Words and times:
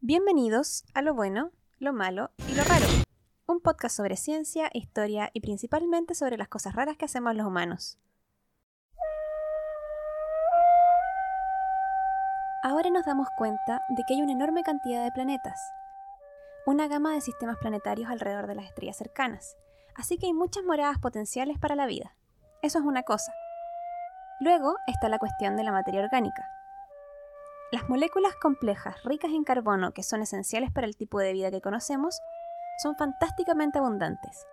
Bienvenidos 0.00 0.84
a 0.94 1.02
Lo 1.02 1.12
Bueno, 1.12 1.50
Lo 1.80 1.92
Malo 1.92 2.30
y 2.46 2.54
Lo 2.54 2.62
Raro, 2.62 2.86
un 3.48 3.58
podcast 3.58 3.96
sobre 3.96 4.16
ciencia, 4.16 4.70
historia 4.72 5.28
y 5.32 5.40
principalmente 5.40 6.14
sobre 6.14 6.38
las 6.38 6.46
cosas 6.46 6.76
raras 6.76 6.96
que 6.96 7.06
hacemos 7.06 7.34
los 7.34 7.44
humanos. 7.44 7.98
Ahora 12.62 12.90
nos 12.90 13.06
damos 13.06 13.26
cuenta 13.36 13.82
de 13.88 14.04
que 14.06 14.14
hay 14.14 14.22
una 14.22 14.30
enorme 14.30 14.62
cantidad 14.62 15.02
de 15.02 15.10
planetas, 15.10 15.60
una 16.64 16.86
gama 16.86 17.14
de 17.14 17.20
sistemas 17.20 17.56
planetarios 17.56 18.08
alrededor 18.08 18.46
de 18.46 18.54
las 18.54 18.66
estrellas 18.66 18.96
cercanas, 18.96 19.56
así 19.96 20.16
que 20.16 20.26
hay 20.26 20.32
muchas 20.32 20.62
moradas 20.62 21.00
potenciales 21.00 21.58
para 21.58 21.74
la 21.74 21.86
vida. 21.86 22.14
Eso 22.62 22.78
es 22.78 22.84
una 22.84 23.02
cosa. 23.02 23.32
Luego 24.38 24.76
está 24.86 25.08
la 25.08 25.18
cuestión 25.18 25.56
de 25.56 25.64
la 25.64 25.72
materia 25.72 26.02
orgánica, 26.02 26.48
las 27.70 27.86
moléculas 27.88 28.34
complejas 28.36 29.02
ricas 29.04 29.30
en 29.30 29.44
carbono 29.44 29.92
que 29.92 30.02
son 30.02 30.22
esenciales 30.22 30.72
para 30.72 30.86
el 30.86 30.96
tipo 30.96 31.18
de 31.18 31.34
vida 31.34 31.50
que 31.50 31.60
conocemos 31.60 32.18
son 32.82 32.96
fantásticamente 32.96 33.78
abundantes. 33.78 34.46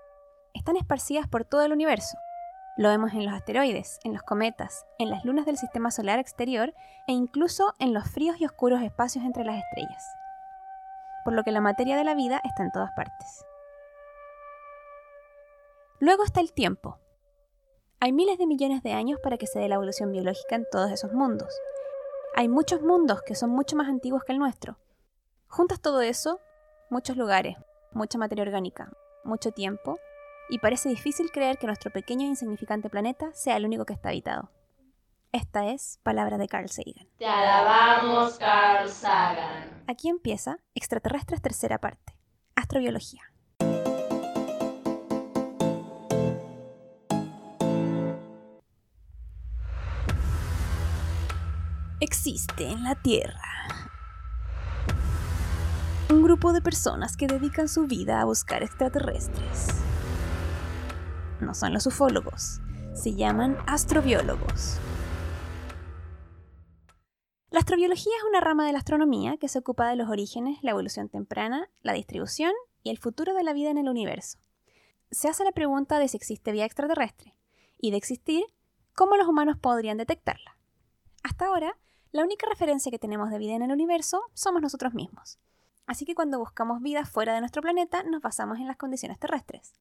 Están 0.53 0.75
esparcidas 0.75 1.25
por 1.27 1.45
todo 1.45 1.63
el 1.63 1.71
universo. 1.71 2.17
Lo 2.75 2.89
vemos 2.89 3.13
en 3.13 3.23
los 3.23 3.33
asteroides, 3.33 3.99
en 4.03 4.11
los 4.11 4.21
cometas, 4.23 4.85
en 4.99 5.09
las 5.09 5.23
lunas 5.23 5.45
del 5.45 5.57
sistema 5.57 5.91
solar 5.91 6.19
exterior 6.19 6.73
e 7.07 7.13
incluso 7.13 7.73
en 7.79 7.93
los 7.93 8.05
fríos 8.09 8.35
y 8.41 8.45
oscuros 8.45 8.81
espacios 8.81 9.23
entre 9.23 9.45
las 9.45 9.63
estrellas. 9.63 10.03
Por 11.23 11.33
lo 11.33 11.43
que 11.43 11.51
la 11.51 11.61
materia 11.61 11.95
de 11.95 12.03
la 12.03 12.15
vida 12.15 12.41
está 12.43 12.63
en 12.63 12.71
todas 12.71 12.91
partes. 12.97 13.45
Luego 16.01 16.25
está 16.25 16.41
el 16.41 16.51
tiempo. 16.51 16.99
Hay 18.01 18.11
miles 18.11 18.37
de 18.37 18.45
millones 18.45 18.83
de 18.83 18.91
años 18.91 19.21
para 19.23 19.37
que 19.37 19.47
se 19.47 19.59
dé 19.59 19.69
la 19.69 19.75
evolución 19.75 20.11
biológica 20.11 20.55
en 20.55 20.65
todos 20.69 20.91
esos 20.91 21.13
mundos, 21.13 21.57
hay 22.37 22.49
muchos 22.49 22.81
mundos 22.81 23.21
que 23.25 23.33
son 23.33 23.49
mucho 23.49 23.77
más 23.77 23.87
antiguos 23.87 24.23
que 24.25 24.33
el 24.33 24.39
nuestro. 24.39 24.77
Juntas 25.47 25.79
todo 25.79 26.01
eso, 26.01 26.41
muchos 26.89 27.15
lugares, 27.15 27.55
mucha 27.93 28.17
materia 28.17 28.43
orgánica, 28.43 28.91
mucho 29.23 29.51
tiempo, 29.51 29.97
y 30.49 30.59
parece 30.59 30.89
difícil 30.89 31.31
creer 31.31 31.57
que 31.57 31.65
nuestro 31.65 31.91
pequeño 31.91 32.25
e 32.25 32.29
insignificante 32.29 32.89
planeta 32.89 33.31
sea 33.33 33.55
el 33.55 33.65
único 33.65 33.85
que 33.85 33.93
está 33.93 34.09
habitado. 34.09 34.51
Esta 35.31 35.67
es 35.67 36.01
palabra 36.03 36.37
de 36.37 36.49
Carl 36.49 36.67
Sagan. 36.67 37.07
Te 37.17 37.25
alabamos, 37.25 38.37
Carl 38.37 38.89
Sagan. 38.89 39.83
Aquí 39.87 40.09
empieza 40.09 40.57
Extraterrestres 40.75 41.41
tercera 41.41 41.79
parte, 41.79 42.17
Astrobiología. 42.55 43.31
Existe 52.07 52.67
en 52.67 52.83
la 52.83 52.93
Tierra 52.93 53.41
un 56.11 56.21
grupo 56.21 56.53
de 56.53 56.61
personas 56.61 57.17
que 57.17 57.25
dedican 57.25 57.67
su 57.67 57.87
vida 57.87 58.21
a 58.21 58.25
buscar 58.25 58.61
extraterrestres. 58.61 59.69
No 61.41 61.55
son 61.55 61.73
los 61.73 61.87
ufólogos, 61.87 62.61
se 62.93 63.15
llaman 63.15 63.57
astrobiólogos. 63.65 64.77
La 67.49 67.61
astrobiología 67.61 68.13
es 68.15 68.23
una 68.29 68.39
rama 68.39 68.67
de 68.67 68.73
la 68.73 68.77
astronomía 68.77 69.37
que 69.37 69.47
se 69.47 69.57
ocupa 69.57 69.89
de 69.89 69.95
los 69.95 70.07
orígenes, 70.07 70.59
la 70.61 70.71
evolución 70.71 71.09
temprana, 71.09 71.71
la 71.81 71.93
distribución 71.93 72.53
y 72.83 72.91
el 72.91 72.99
futuro 72.99 73.33
de 73.33 73.43
la 73.43 73.53
vida 73.53 73.71
en 73.71 73.79
el 73.79 73.89
universo. 73.89 74.37
Se 75.09 75.27
hace 75.27 75.43
la 75.43 75.53
pregunta 75.53 75.97
de 75.97 76.07
si 76.07 76.17
existe 76.17 76.51
vida 76.51 76.65
extraterrestre 76.65 77.33
y 77.79 77.89
de 77.89 77.97
existir, 77.97 78.45
cómo 78.93 79.17
los 79.17 79.27
humanos 79.27 79.57
podrían 79.57 79.97
detectarla. 79.97 80.55
Hasta 81.23 81.47
ahora, 81.47 81.75
la 82.15 82.23
única 82.23 82.47
referencia 82.47 82.89
que 82.89 82.97
tenemos 82.97 83.29
de 83.29 83.37
vida 83.37 83.55
en 83.55 83.61
el 83.61 83.73
universo 83.73 84.21
somos 84.33 84.61
nosotros 84.61 84.93
mismos. 84.93 85.37
Así 85.85 86.05
que 86.05 86.15
cuando 86.15 86.39
buscamos 86.39 86.81
vida 86.81 87.05
fuera 87.05 87.33
de 87.33 87.41
nuestro 87.41 87.61
planeta 87.61 88.03
nos 88.03 88.21
basamos 88.21 88.57
en 88.59 88.67
las 88.67 88.77
condiciones 88.77 89.19
terrestres. 89.19 89.73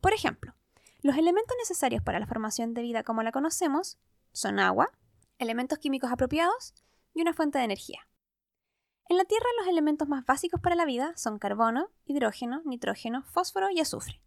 Por 0.00 0.12
ejemplo, 0.12 0.54
los 1.02 1.16
elementos 1.16 1.56
necesarios 1.58 2.00
para 2.00 2.20
la 2.20 2.28
formación 2.28 2.74
de 2.74 2.82
vida 2.82 3.02
como 3.02 3.24
la 3.24 3.32
conocemos 3.32 3.98
son 4.30 4.60
agua, 4.60 4.92
elementos 5.40 5.80
químicos 5.80 6.12
apropiados 6.12 6.74
y 7.12 7.22
una 7.22 7.32
fuente 7.32 7.58
de 7.58 7.64
energía. 7.64 8.06
En 9.08 9.16
la 9.16 9.24
Tierra 9.24 9.46
los 9.58 9.66
elementos 9.66 10.06
más 10.06 10.24
básicos 10.24 10.60
para 10.60 10.76
la 10.76 10.84
vida 10.84 11.12
son 11.16 11.40
carbono, 11.40 11.90
hidrógeno, 12.04 12.62
nitrógeno, 12.66 13.24
fósforo 13.24 13.68
y 13.70 13.80
azufre. 13.80 14.22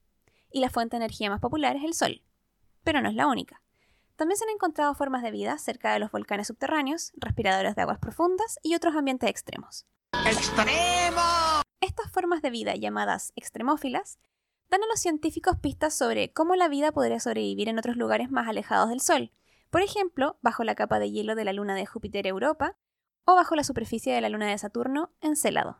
Y 0.51 0.59
la 0.59 0.69
fuente 0.69 0.97
de 0.97 1.05
energía 1.05 1.29
más 1.29 1.39
popular 1.39 1.77
es 1.77 1.85
el 1.85 1.93
Sol. 1.93 2.23
Pero 2.83 2.99
no 2.99 3.07
es 3.07 3.15
la 3.15 3.27
única. 3.27 3.61
También 4.21 4.37
se 4.37 4.43
han 4.43 4.51
encontrado 4.51 4.93
formas 4.93 5.23
de 5.23 5.31
vida 5.31 5.57
cerca 5.57 5.93
de 5.93 5.97
los 5.97 6.11
volcanes 6.11 6.45
subterráneos, 6.45 7.11
respiradores 7.15 7.75
de 7.75 7.81
aguas 7.81 7.97
profundas 7.97 8.59
y 8.61 8.75
otros 8.75 8.95
ambientes 8.95 9.27
extremos. 9.27 9.87
¡Extremo! 10.27 11.63
Estas 11.79 12.11
formas 12.11 12.43
de 12.43 12.51
vida 12.51 12.75
llamadas 12.75 13.33
extremófilas 13.35 14.19
dan 14.69 14.83
a 14.83 14.85
los 14.85 14.99
científicos 14.99 15.57
pistas 15.57 15.97
sobre 15.97 16.31
cómo 16.33 16.55
la 16.55 16.67
vida 16.67 16.91
podría 16.91 17.19
sobrevivir 17.19 17.67
en 17.67 17.79
otros 17.79 17.97
lugares 17.97 18.29
más 18.29 18.47
alejados 18.47 18.89
del 18.89 19.01
Sol, 19.01 19.31
por 19.71 19.81
ejemplo, 19.81 20.37
bajo 20.43 20.63
la 20.63 20.75
capa 20.75 20.99
de 20.99 21.09
hielo 21.09 21.33
de 21.33 21.45
la 21.45 21.53
luna 21.53 21.73
de 21.73 21.87
Júpiter 21.87 22.27
Europa 22.27 22.77
o 23.25 23.33
bajo 23.33 23.55
la 23.55 23.63
superficie 23.63 24.13
de 24.13 24.21
la 24.21 24.29
luna 24.29 24.45
de 24.45 24.57
Saturno, 24.59 25.09
Encélado. 25.21 25.79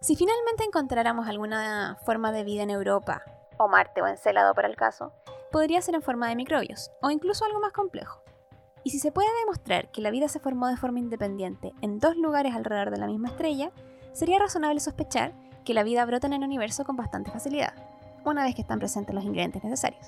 Si 0.00 0.16
finalmente 0.16 0.64
encontráramos 0.64 1.28
alguna 1.28 1.96
forma 2.04 2.32
de 2.32 2.42
vida 2.42 2.64
en 2.64 2.70
Europa 2.70 3.22
o 3.58 3.68
Marte 3.68 4.02
o 4.02 4.06
Encelado 4.06 4.54
para 4.54 4.68
el 4.68 4.76
caso, 4.76 5.12
podría 5.50 5.80
ser 5.82 5.94
en 5.94 6.02
forma 6.02 6.28
de 6.28 6.36
microbios, 6.36 6.90
o 7.02 7.10
incluso 7.10 7.44
algo 7.44 7.60
más 7.60 7.72
complejo. 7.72 8.22
Y 8.84 8.90
si 8.90 8.98
se 8.98 9.12
puede 9.12 9.28
demostrar 9.40 9.90
que 9.90 10.00
la 10.00 10.10
vida 10.10 10.28
se 10.28 10.40
formó 10.40 10.68
de 10.68 10.76
forma 10.76 10.98
independiente 10.98 11.72
en 11.80 11.98
dos 11.98 12.16
lugares 12.16 12.54
alrededor 12.54 12.90
de 12.90 12.98
la 12.98 13.06
misma 13.06 13.28
estrella, 13.28 13.72
sería 14.12 14.38
razonable 14.38 14.80
sospechar 14.80 15.32
que 15.64 15.74
la 15.74 15.82
vida 15.82 16.04
brota 16.04 16.26
en 16.26 16.34
el 16.34 16.44
universo 16.44 16.84
con 16.84 16.96
bastante 16.96 17.30
facilidad, 17.30 17.74
una 18.24 18.44
vez 18.44 18.54
que 18.54 18.62
están 18.62 18.78
presentes 18.78 19.14
los 19.14 19.24
ingredientes 19.24 19.64
necesarios, 19.64 20.06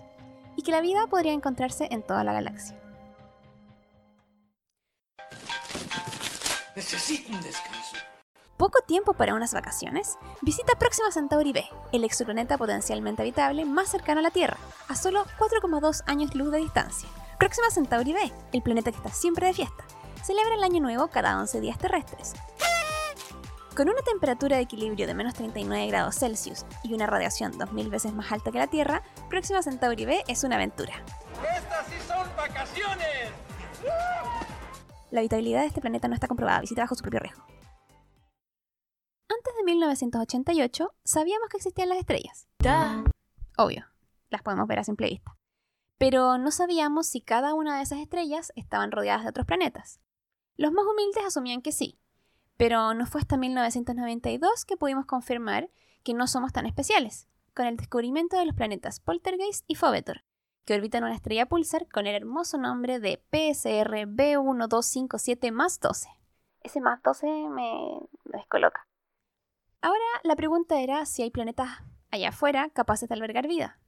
y 0.56 0.62
que 0.62 0.72
la 0.72 0.81
vida 0.81 1.06
podría 1.08 1.32
encontrarse 1.32 1.88
en 1.91 2.03
toda 2.03 2.25
la 2.25 2.32
galaxia. 2.32 2.78
Necesito 6.76 7.32
un 7.32 7.42
descanso 7.42 7.97
poco 8.58 8.80
tiempo 8.82 9.14
para 9.14 9.34
unas 9.34 9.54
vacaciones, 9.54 10.19
visita 10.42 10.74
Próxima 10.78 11.12
Centauri 11.12 11.52
B, 11.52 11.64
el 11.92 12.04
exoplaneta 12.04 12.58
potencialmente 12.58 13.22
habitable 13.22 13.64
más 13.64 13.88
cercano 13.88 14.19
a 14.19 14.22
la 14.22 14.32
Tierra, 14.32 14.58
a 14.88 14.96
solo 14.96 15.24
4,2 15.38 16.02
años 16.06 16.34
luz 16.34 16.50
de 16.50 16.58
distancia. 16.58 17.08
Próxima 17.38 17.70
Centauri 17.70 18.12
B, 18.12 18.32
el 18.52 18.62
planeta 18.62 18.91
que 18.91 18.96
está 18.96 19.10
siempre 19.10 19.46
de 19.46 19.54
fiesta, 19.54 19.84
celebra 20.24 20.56
el 20.56 20.64
año 20.64 20.80
nuevo 20.80 21.06
cada 21.06 21.38
11 21.38 21.60
días 21.60 21.78
terrestres. 21.78 22.34
Con 23.76 23.88
una 23.88 24.02
temperatura 24.02 24.56
de 24.56 24.64
equilibrio 24.64 25.06
de 25.06 25.14
menos 25.14 25.34
39 25.34 25.86
grados 25.86 26.16
Celsius 26.16 26.66
y 26.82 26.94
una 26.94 27.06
radiación 27.06 27.56
2000 27.56 27.90
veces 27.90 28.12
más 28.12 28.32
alta 28.32 28.50
que 28.50 28.58
la 28.58 28.66
Tierra, 28.66 29.04
Próxima 29.30 29.62
Centauri 29.62 30.04
B 30.04 30.25
es 30.26 30.42
una 30.42 30.56
aventura. 30.56 30.94
¡Estas 31.56 31.86
sí 31.86 31.94
son 32.08 32.26
vacaciones! 32.36 33.30
La 35.12 35.20
habitabilidad 35.20 35.60
de 35.60 35.69
este 35.69 35.80
planeta 35.80 36.08
no 36.08 36.14
está 36.14 36.26
comprobada, 36.26 36.60
visita 36.60 36.82
bajo 36.82 36.96
su 36.96 37.02
propio 37.02 37.20
riesgo. 37.20 37.57
Antes 39.69 39.81
de 39.81 40.06
1988 40.06 40.95
sabíamos 41.05 41.51
que 41.51 41.59
existían 41.59 41.91
las 41.91 41.99
estrellas. 41.99 42.49
Obvio, 43.59 43.84
las 44.31 44.41
podemos 44.41 44.67
ver 44.67 44.79
a 44.79 44.84
simple 44.84 45.09
vista. 45.11 45.37
Pero 45.99 46.39
no 46.39 46.51
sabíamos 46.53 47.06
si 47.06 47.21
cada 47.21 47.53
una 47.53 47.77
de 47.77 47.83
esas 47.83 47.99
estrellas 47.99 48.51
estaban 48.56 48.91
rodeadas 48.91 49.25
de 49.25 49.29
otros 49.29 49.45
planetas. 49.45 50.01
Los 50.56 50.73
más 50.73 50.87
humildes 50.87 51.23
asumían 51.27 51.61
que 51.61 51.73
sí, 51.73 51.99
pero 52.56 52.95
no 52.95 53.05
fue 53.05 53.21
hasta 53.21 53.37
1992 53.37 54.65
que 54.65 54.79
pudimos 54.79 55.05
confirmar 55.05 55.69
que 56.03 56.15
no 56.15 56.27
somos 56.29 56.55
tan 56.55 56.65
especiales, 56.65 57.29
con 57.55 57.67
el 57.67 57.77
descubrimiento 57.77 58.39
de 58.39 58.47
los 58.47 58.55
planetas 58.55 59.00
Poltergeist 59.00 59.67
y 59.69 59.75
Phobetor, 59.75 60.25
que 60.65 60.77
orbitan 60.77 61.05
una 61.05 61.15
estrella 61.15 61.45
pulsar 61.45 61.87
con 61.93 62.06
el 62.06 62.15
hermoso 62.15 62.56
nombre 62.56 63.00
de 63.00 63.23
PSR 63.31 64.06
B1257 64.06 65.53
más 65.53 65.79
12. 65.79 66.09
Ese 66.62 66.81
más 66.81 67.03
12 67.03 67.26
me 67.50 68.00
descoloca. 68.25 68.88
Ahora 69.80 70.04
la 70.25 70.34
pregunta 70.34 70.80
era 70.80 71.06
si 71.06 71.22
hay 71.22 71.30
planetas 71.30 71.69
allá 72.10 72.30
afuera 72.30 72.69
capaces 72.70 73.08
de 73.08 73.14
albergar 73.14 73.46
vida. 73.46 73.78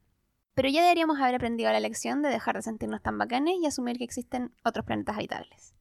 Pero 0.55 0.69
ya 0.69 0.83
deberíamos 0.83 1.19
haber 1.19 1.35
aprendido 1.35 1.73
la 1.73 1.81
lección 1.81 2.23
de 2.23 2.29
dejar 2.29 2.57
de 2.57 2.63
sentirnos 2.63 3.03
tan 3.03 3.19
bacanes 3.19 3.57
y 3.61 3.67
asumir 3.67 3.99
que 3.99 4.05
existen 4.05 4.55
otros 4.65 4.85
planetas 4.85 5.17
habitables. 5.17 5.75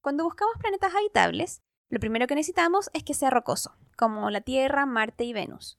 Cuando 0.00 0.24
buscamos 0.24 0.56
planetas 0.58 0.94
habitables, 0.94 1.62
lo 1.90 2.00
primero 2.00 2.26
que 2.26 2.34
necesitamos 2.34 2.90
es 2.92 3.04
que 3.04 3.14
sea 3.14 3.30
rocoso, 3.30 3.76
como 3.96 4.30
la 4.30 4.40
Tierra, 4.40 4.84
Marte 4.84 5.24
y 5.24 5.32
Venus. 5.32 5.78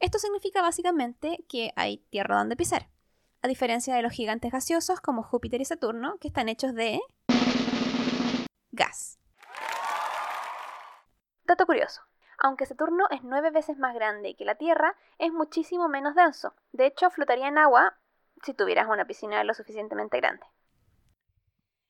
Esto 0.00 0.18
significa 0.18 0.60
básicamente 0.60 1.44
que 1.48 1.72
hay 1.76 1.98
tierra 2.10 2.38
donde 2.38 2.56
pisar, 2.56 2.90
a 3.42 3.48
diferencia 3.48 3.94
de 3.94 4.02
los 4.02 4.12
gigantes 4.12 4.50
gaseosos 4.50 5.00
como 5.00 5.22
Júpiter 5.22 5.60
y 5.60 5.64
Saturno, 5.64 6.18
que 6.18 6.28
están 6.28 6.48
hechos 6.48 6.74
de 6.74 7.00
gas. 8.72 9.18
Dato 11.44 11.66
curioso 11.66 12.00
aunque 12.38 12.66
Saturno 12.66 13.04
es 13.10 13.22
nueve 13.22 13.50
veces 13.50 13.78
más 13.78 13.94
grande 13.94 14.34
que 14.36 14.44
la 14.44 14.54
Tierra, 14.54 14.96
es 15.18 15.32
muchísimo 15.32 15.88
menos 15.88 16.14
denso. 16.14 16.54
De 16.72 16.86
hecho, 16.86 17.10
flotaría 17.10 17.48
en 17.48 17.58
agua 17.58 17.96
si 18.42 18.54
tuvieras 18.54 18.88
una 18.88 19.06
piscina 19.06 19.42
lo 19.44 19.54
suficientemente 19.54 20.18
grande. 20.18 20.44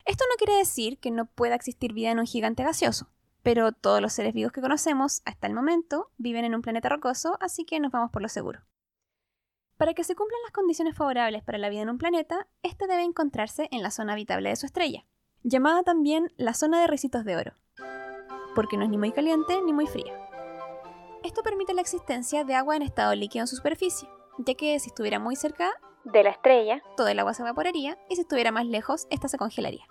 Esto 0.05 0.25
no 0.31 0.37
quiere 0.37 0.59
decir 0.59 0.99
que 0.99 1.11
no 1.11 1.27
pueda 1.27 1.55
existir 1.55 1.93
vida 1.95 2.11
en 2.11 2.19
un 2.19 2.27
gigante 2.27 2.63
gaseoso, 2.63 3.09
pero 3.43 3.73
todos 3.73 4.01
los 4.01 4.13
seres 4.13 4.35
vivos 4.35 4.53
que 4.53 4.61
conocemos 4.61 5.23
hasta 5.25 5.47
el 5.47 5.55
momento 5.55 6.11
viven 6.19 6.45
en 6.45 6.55
un 6.55 6.63
planeta 6.63 6.89
rocoso, 6.89 7.39
así 7.41 7.65
que 7.65 7.81
nos 7.81 7.91
vamos 7.91 8.11
por 8.11 8.21
lo 8.23 8.29
seguro. 8.29 8.61
Para 9.77 9.95
que 9.95 10.05
se 10.05 10.15
cumplan 10.15 10.41
las 10.43 10.53
condiciones 10.53 10.97
favorables 10.97 11.43
para 11.43 11.59
la 11.59 11.69
vida 11.69 11.83
en 11.83 11.91
un 11.91 11.99
planeta, 11.99 12.47
este 12.63 12.87
debe 12.87 13.03
encontrarse 13.03 13.69
en 13.73 13.83
la 13.83 13.91
zona 13.91 14.13
habitable 14.13 14.51
de 14.51 14.57
su 14.57 14.67
estrella, 14.67 15.05
llamada 15.43 15.83
también 15.83 16.33
la 16.37 16.55
zona 16.55 16.81
de 16.81 16.87
ricitos 16.87 17.25
de 17.25 17.37
oro, 17.37 17.53
porque 18.55 18.77
no 18.77 18.85
es 18.85 18.91
ni 18.91 18.99
muy 18.99 19.13
caliente 19.13 19.61
ni 19.63 19.73
muy 19.73 19.87
fría. 19.87 20.24
Esto 21.25 21.43
permite 21.43 21.73
la 21.73 21.81
existencia 21.81 22.45
de 22.45 22.55
agua 22.55 22.77
en 22.77 22.83
estado 22.83 23.15
líquido 23.15 23.45
en 23.45 23.47
su 23.47 23.57
superficie, 23.57 24.07
ya 24.37 24.55
que 24.55 24.79
si 24.79 24.89
estuviera 24.89 25.19
muy 25.19 25.37
cerca 25.37 25.71
de 26.05 26.23
la 26.23 26.29
estrella, 26.29 26.83
todo 26.99 27.09
el 27.09 27.19
agua 27.19 27.33
se 27.33 27.41
evaporaría 27.41 27.97
y 28.11 28.17
si 28.17 28.21
estuviera 28.21 28.53
más 28.53 28.67
lejos, 28.67 29.07
esta 29.09 29.27
se 29.29 29.39
congelaría. 29.39 29.87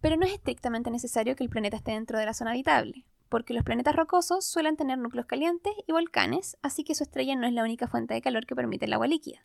Pero 0.00 0.16
no 0.16 0.24
es 0.24 0.34
estrictamente 0.34 0.92
necesario 0.92 1.34
que 1.34 1.42
el 1.42 1.50
planeta 1.50 1.76
esté 1.76 1.90
dentro 1.90 2.16
de 2.16 2.26
la 2.26 2.32
zona 2.32 2.52
habitable, 2.52 3.04
porque 3.28 3.52
los 3.52 3.64
planetas 3.64 3.96
rocosos 3.96 4.46
suelen 4.46 4.76
tener 4.76 4.98
núcleos 4.98 5.26
calientes 5.26 5.72
y 5.84 5.90
volcanes, 5.90 6.56
así 6.62 6.84
que 6.84 6.94
su 6.94 7.02
estrella 7.02 7.34
no 7.34 7.48
es 7.48 7.52
la 7.52 7.64
única 7.64 7.88
fuente 7.88 8.14
de 8.14 8.22
calor 8.22 8.46
que 8.46 8.54
permite 8.54 8.84
el 8.84 8.92
agua 8.92 9.08
líquida. 9.08 9.44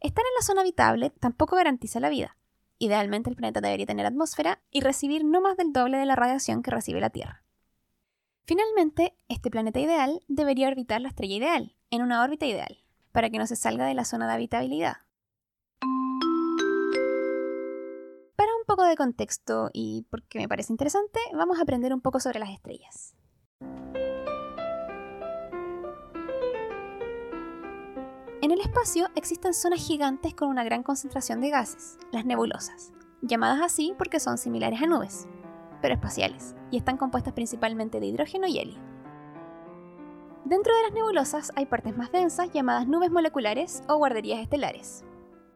Estar 0.00 0.24
en 0.24 0.34
la 0.40 0.44
zona 0.44 0.62
habitable 0.62 1.10
tampoco 1.10 1.54
garantiza 1.54 2.00
la 2.00 2.08
vida. 2.08 2.36
Idealmente 2.78 3.30
el 3.30 3.36
planeta 3.36 3.60
debería 3.60 3.86
tener 3.86 4.06
atmósfera 4.06 4.60
y 4.72 4.80
recibir 4.80 5.24
no 5.24 5.40
más 5.40 5.56
del 5.56 5.72
doble 5.72 5.98
de 5.98 6.06
la 6.06 6.16
radiación 6.16 6.64
que 6.64 6.72
recibe 6.72 7.00
la 7.00 7.10
Tierra. 7.10 7.45
Finalmente, 8.46 9.12
este 9.28 9.50
planeta 9.50 9.80
ideal 9.80 10.22
debería 10.28 10.68
orbitar 10.68 11.00
la 11.00 11.08
estrella 11.08 11.34
ideal, 11.34 11.74
en 11.90 12.02
una 12.02 12.22
órbita 12.22 12.46
ideal, 12.46 12.78
para 13.10 13.28
que 13.28 13.38
no 13.38 13.46
se 13.48 13.56
salga 13.56 13.86
de 13.86 13.94
la 13.94 14.04
zona 14.04 14.28
de 14.28 14.34
habitabilidad. 14.34 14.98
Para 18.36 18.54
un 18.56 18.64
poco 18.64 18.84
de 18.84 18.94
contexto 18.94 19.70
y 19.72 20.06
porque 20.10 20.38
me 20.38 20.48
parece 20.48 20.72
interesante, 20.72 21.18
vamos 21.32 21.58
a 21.58 21.62
aprender 21.62 21.92
un 21.92 22.00
poco 22.00 22.20
sobre 22.20 22.38
las 22.38 22.50
estrellas. 22.50 23.16
En 28.42 28.52
el 28.52 28.60
espacio 28.60 29.08
existen 29.16 29.54
zonas 29.54 29.84
gigantes 29.84 30.34
con 30.34 30.50
una 30.50 30.62
gran 30.62 30.84
concentración 30.84 31.40
de 31.40 31.50
gases, 31.50 31.98
las 32.12 32.24
nebulosas, 32.24 32.92
llamadas 33.22 33.60
así 33.60 33.92
porque 33.98 34.20
son 34.20 34.38
similares 34.38 34.80
a 34.80 34.86
nubes, 34.86 35.26
pero 35.80 35.94
espaciales, 35.94 36.54
y 36.70 36.78
están 36.78 36.96
compuestas 36.96 37.32
principalmente 37.32 38.00
de 38.00 38.06
hidrógeno 38.06 38.46
y 38.46 38.58
helio. 38.58 38.78
Dentro 40.44 40.74
de 40.74 40.82
las 40.82 40.92
nebulosas 40.92 41.52
hay 41.56 41.66
partes 41.66 41.96
más 41.96 42.12
densas 42.12 42.52
llamadas 42.52 42.86
nubes 42.86 43.10
moleculares 43.10 43.82
o 43.88 43.96
guarderías 43.96 44.40
estelares, 44.40 45.04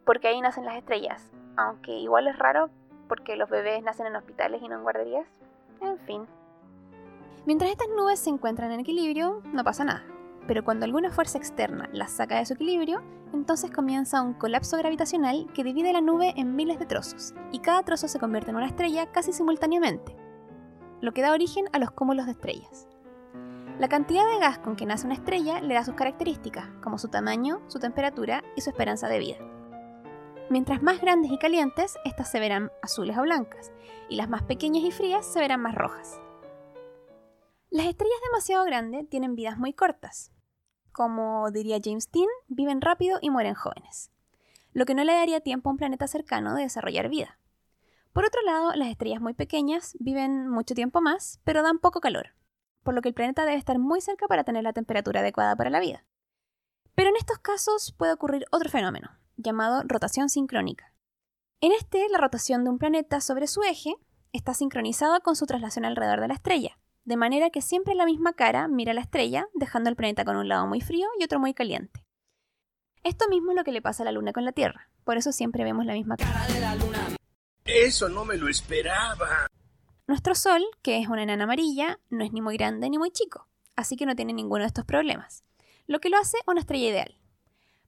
porque 0.05 0.29
ahí 0.29 0.41
nacen 0.41 0.65
las 0.65 0.77
estrellas, 0.77 1.31
aunque 1.57 1.93
igual 1.93 2.27
es 2.27 2.39
raro 2.39 2.71
porque 3.09 3.37
los 3.37 3.51
bebés 3.51 3.83
nacen 3.83 4.07
en 4.07 4.17
hospitales 4.17 4.63
y 4.63 4.69
no 4.69 4.77
en 4.77 4.83
guarderías. 4.83 5.27
En 5.81 5.99
fin. 5.99 6.27
Mientras 7.47 7.71
estas 7.71 7.89
nubes 7.97 8.21
se 8.21 8.31
encuentran 8.31 8.71
en 8.71 8.81
equilibrio, 8.81 9.43
no 9.53 9.65
pasa 9.65 9.85
nada. 9.85 10.05
Pero 10.51 10.65
cuando 10.65 10.85
alguna 10.85 11.13
fuerza 11.13 11.39
externa 11.39 11.89
las 11.93 12.11
saca 12.11 12.39
de 12.39 12.45
su 12.45 12.55
equilibrio, 12.55 13.05
entonces 13.33 13.71
comienza 13.71 14.21
un 14.21 14.35
colapso 14.35 14.77
gravitacional 14.79 15.47
que 15.55 15.63
divide 15.63 15.93
la 15.93 16.01
nube 16.01 16.35
en 16.37 16.57
miles 16.57 16.81
de 16.81 16.87
trozos, 16.87 17.35
y 17.53 17.61
cada 17.61 17.85
trozo 17.85 18.09
se 18.09 18.19
convierte 18.19 18.51
en 18.51 18.57
una 18.57 18.67
estrella 18.67 19.13
casi 19.13 19.33
simultáneamente, 19.33 20.17
lo 21.01 21.13
que 21.13 21.23
da 21.23 21.31
origen 21.31 21.67
a 21.73 21.79
los 21.79 21.93
cúmulos 21.93 22.27
de 22.27 22.33
estrellas. 22.33 22.89
La 23.79 23.89
cantidad 23.89 24.29
de 24.29 24.41
gas 24.41 24.59
con 24.59 24.75
que 24.75 24.87
nace 24.87 25.07
una 25.07 25.15
estrella 25.15 25.61
le 25.61 25.75
da 25.75 25.85
sus 25.85 25.95
características, 25.95 26.67
como 26.83 26.99
su 26.99 27.07
tamaño, 27.07 27.63
su 27.69 27.79
temperatura 27.79 28.43
y 28.57 28.63
su 28.63 28.71
esperanza 28.71 29.07
de 29.07 29.21
vida. 29.21 29.39
Mientras 30.49 30.83
más 30.83 31.01
grandes 31.01 31.31
y 31.31 31.39
calientes, 31.39 31.97
estas 32.05 32.29
se 32.29 32.41
verán 32.41 32.73
azules 32.83 33.17
o 33.17 33.23
blancas, 33.23 33.71
y 34.09 34.17
las 34.17 34.29
más 34.29 34.43
pequeñas 34.43 34.83
y 34.83 34.91
frías 34.91 35.25
se 35.25 35.39
verán 35.39 35.61
más 35.61 35.77
rojas. 35.77 36.21
Las 37.71 37.87
estrellas 37.87 38.19
demasiado 38.33 38.65
grandes 38.65 39.09
tienen 39.09 39.37
vidas 39.37 39.57
muy 39.57 39.73
cortas. 39.73 40.33
Como 41.01 41.51
diría 41.51 41.79
James 41.83 42.13
Dean, 42.13 42.29
viven 42.49 42.83
rápido 42.83 43.17
y 43.23 43.31
mueren 43.31 43.55
jóvenes, 43.55 44.11
lo 44.75 44.85
que 44.85 44.95
no 44.95 45.03
le 45.03 45.15
daría 45.15 45.41
tiempo 45.41 45.71
a 45.71 45.73
un 45.73 45.79
planeta 45.79 46.07
cercano 46.07 46.55
de 46.55 46.65
desarrollar 46.65 47.09
vida. 47.09 47.39
Por 48.13 48.27
otro 48.27 48.43
lado, 48.43 48.75
las 48.75 48.89
estrellas 48.89 49.23
muy 49.23 49.33
pequeñas 49.33 49.97
viven 49.99 50.47
mucho 50.47 50.75
tiempo 50.75 51.01
más, 51.01 51.41
pero 51.43 51.63
dan 51.63 51.79
poco 51.79 52.03
calor, 52.03 52.35
por 52.83 52.93
lo 52.93 53.01
que 53.01 53.09
el 53.09 53.15
planeta 53.15 53.47
debe 53.47 53.57
estar 53.57 53.79
muy 53.79 54.03
cerca 54.03 54.29
para 54.29 54.45
tener 54.45 54.63
la 54.63 54.75
temperatura 54.75 55.21
adecuada 55.21 55.57
para 55.57 55.71
la 55.71 55.81
vida. 55.81 56.05
Pero 56.95 57.09
en 57.09 57.17
estos 57.17 57.39
casos 57.39 57.95
puede 57.97 58.13
ocurrir 58.13 58.45
otro 58.51 58.69
fenómeno, 58.69 59.09
llamado 59.39 59.83
rotación 59.87 60.29
sincrónica. 60.29 60.93
En 61.63 61.73
este, 61.73 62.11
la 62.11 62.19
rotación 62.19 62.63
de 62.63 62.69
un 62.69 62.79
planeta 62.79 63.23
sobre 63.23 63.47
su 63.47 63.63
eje 63.63 63.95
está 64.35 64.53
sincronizada 64.53 65.21
con 65.21 65.35
su 65.35 65.47
traslación 65.47 65.87
alrededor 65.87 66.21
de 66.21 66.29
la 66.29 66.35
estrella, 66.35 66.79
de 67.05 67.17
manera 67.17 67.51
que 67.51 67.63
siempre 67.63 67.95
la 67.95 68.05
misma 68.05 68.33
cara 68.33 68.69
mira 68.69 68.93
la 68.93 69.01
estrella, 69.01 69.47
dejando 69.55 69.91
el 69.91 69.97
planeta 69.97 70.25
con 70.25 70.37
un 70.37 70.49
lado 70.49 70.67
muy 70.67 70.81
frío 70.81 71.09
y 71.19 71.25
otro 71.25 71.41
muy 71.41 71.55
caliente. 71.55 72.05
Esto 73.03 73.29
mismo 73.29 73.53
es 73.53 73.57
lo 73.57 73.65
que 73.65 73.73
le 73.73 73.83
pasa 73.83 74.03
a 74.03 74.07
la 74.07 74.13
Luna 74.13 74.33
con 74.33 74.45
la 74.45 74.53
Tierra, 74.53 74.91
por 75.05 75.17
eso 75.17 75.33
siempre 75.33 75.65
vemos 75.65 75.87
la 75.87 75.95
misma 75.95 76.17
cara. 76.17 76.47
de 76.49 76.61
la 76.61 76.75
Luna. 76.75 77.17
Eso 77.65 78.09
no 78.09 78.25
me 78.25 78.37
lo 78.37 78.49
esperaba. 78.49 79.47
Nuestro 80.07 80.35
Sol, 80.35 80.63
que 80.83 80.99
es 80.99 81.09
una 81.09 81.23
enana 81.23 81.45
amarilla, 81.45 81.99
no 82.11 82.25
es 82.25 82.33
ni 82.33 82.41
muy 82.41 82.57
grande 82.57 82.91
ni 82.91 82.99
muy 82.99 83.11
chico, 83.11 83.47
así 83.77 83.97
que 83.97 84.07
no 84.07 84.17
tiene 84.17 84.33
ninguno 84.33 84.65
de 84.65 84.69
estos 84.69 84.85
problemas, 84.85 85.45
lo 85.87 86.01
que 86.01 86.11
lo 86.11 86.19
hace 86.19 86.39
una 86.47 86.61
estrella 86.61 86.89
ideal. 86.89 87.17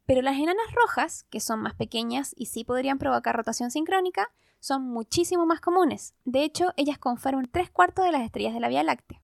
Pero 0.07 0.23
las 0.23 0.37
enanas 0.37 0.73
rojas, 0.75 1.25
que 1.31 1.41
son 1.41 1.61
más 1.61 1.75
pequeñas 1.75 2.35
y 2.37 2.47
sí 2.47 2.65
podrían 2.65 2.99
provocar 2.99 3.37
rotación 3.37 3.71
sincrónica, 3.71 4.33
son 4.63 4.85
muchísimo 4.85 5.45
más 5.45 5.61
comunes. 5.61 6.15
De 6.25 6.45
hecho, 6.45 6.73
ellas 6.77 6.97
conforman 6.97 7.49
tres 7.51 7.69
cuartos 7.69 8.05
de 8.05 8.13
las 8.13 8.23
estrellas 8.23 8.55
de 8.55 8.61
la 8.61 8.69
Vía 8.69 8.85
Láctea. 8.85 9.21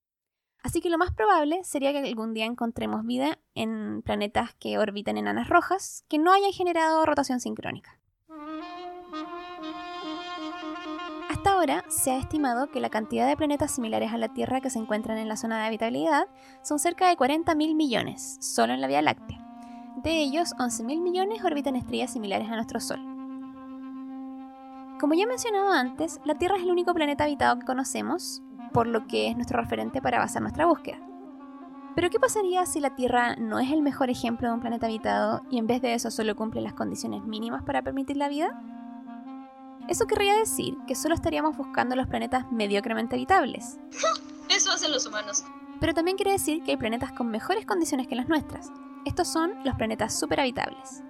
Así 0.61 0.81
que 0.81 0.89
lo 0.89 0.97
más 0.97 1.13
probable 1.13 1.63
sería 1.63 1.93
que 1.93 1.99
algún 1.99 2.33
día 2.33 2.43
encontremos 2.43 3.05
vida 3.05 3.39
en 3.55 4.01
planetas 4.01 4.53
que 4.55 4.77
orbitan 4.77 5.17
enanas 5.17 5.47
rojas 5.47 6.03
que 6.09 6.17
no 6.17 6.33
hayan 6.33 6.51
generado 6.51 7.05
rotación 7.05 7.39
sincrónica. 7.39 7.97
Hasta 11.29 11.53
ahora 11.53 11.85
se 11.87 12.11
ha 12.11 12.17
estimado 12.17 12.69
que 12.69 12.81
la 12.81 12.89
cantidad 12.89 13.25
de 13.25 13.37
planetas 13.37 13.71
similares 13.71 14.11
a 14.11 14.17
la 14.17 14.33
Tierra 14.33 14.59
que 14.59 14.69
se 14.69 14.79
encuentran 14.79 15.17
en 15.17 15.29
la 15.29 15.37
zona 15.37 15.61
de 15.61 15.67
habitabilidad 15.67 16.27
son 16.63 16.79
cerca 16.79 17.07
de 17.07 17.15
40.000 17.15 17.75
millones, 17.75 18.37
solo 18.41 18.73
en 18.73 18.81
la 18.81 18.87
Vía 18.87 19.01
Láctea. 19.01 19.39
De 20.03 20.19
ellos, 20.19 20.53
11.000 20.59 21.01
millones 21.01 21.45
orbitan 21.45 21.77
estrellas 21.77 22.11
similares 22.11 22.49
a 22.49 22.55
nuestro 22.55 22.81
Sol. 22.81 23.08
Como 24.99 25.13
ya 25.13 25.23
he 25.23 25.27
mencionado 25.27 25.71
antes, 25.71 26.19
la 26.25 26.35
Tierra 26.35 26.57
es 26.57 26.63
el 26.63 26.71
único 26.71 26.93
planeta 26.93 27.23
habitado 27.23 27.57
que 27.57 27.65
conocemos, 27.65 28.41
por 28.73 28.85
lo 28.85 29.07
que 29.07 29.29
es 29.29 29.35
nuestro 29.35 29.61
referente 29.61 30.01
para 30.01 30.19
basar 30.19 30.41
nuestra 30.41 30.65
búsqueda. 30.65 30.99
Pero 31.95 32.09
¿qué 32.09 32.19
pasaría 32.19 32.65
si 32.65 32.81
la 32.81 32.95
Tierra 32.95 33.37
no 33.37 33.59
es 33.59 33.71
el 33.71 33.81
mejor 33.81 34.09
ejemplo 34.09 34.49
de 34.49 34.53
un 34.53 34.59
planeta 34.59 34.87
habitado 34.87 35.41
y 35.49 35.57
en 35.57 35.67
vez 35.67 35.81
de 35.81 35.93
eso 35.93 36.11
solo 36.11 36.35
cumple 36.35 36.59
las 36.59 36.73
condiciones 36.73 37.23
mínimas 37.23 37.63
para 37.63 37.81
permitir 37.81 38.17
la 38.17 38.27
vida? 38.27 38.61
Eso 39.87 40.05
querría 40.05 40.35
decir 40.35 40.77
que 40.85 40.95
solo 40.95 41.15
estaríamos 41.15 41.55
buscando 41.55 41.95
los 41.95 42.07
planetas 42.07 42.51
mediocremente 42.51 43.15
habitables. 43.15 43.79
Eso 44.49 44.71
hacen 44.71 44.91
los 44.91 45.05
humanos. 45.05 45.45
Pero 45.79 45.93
también 45.93 46.17
quiere 46.17 46.31
decir 46.31 46.61
que 46.63 46.71
hay 46.71 46.77
planetas 46.77 47.13
con 47.13 47.29
mejores 47.29 47.65
condiciones 47.65 48.07
que 48.07 48.15
las 48.15 48.27
nuestras. 48.27 48.71
Estos 49.05 49.27
son 49.29 49.53
los 49.63 49.75
planetas 49.75 50.19
superhabitables. 50.19 51.03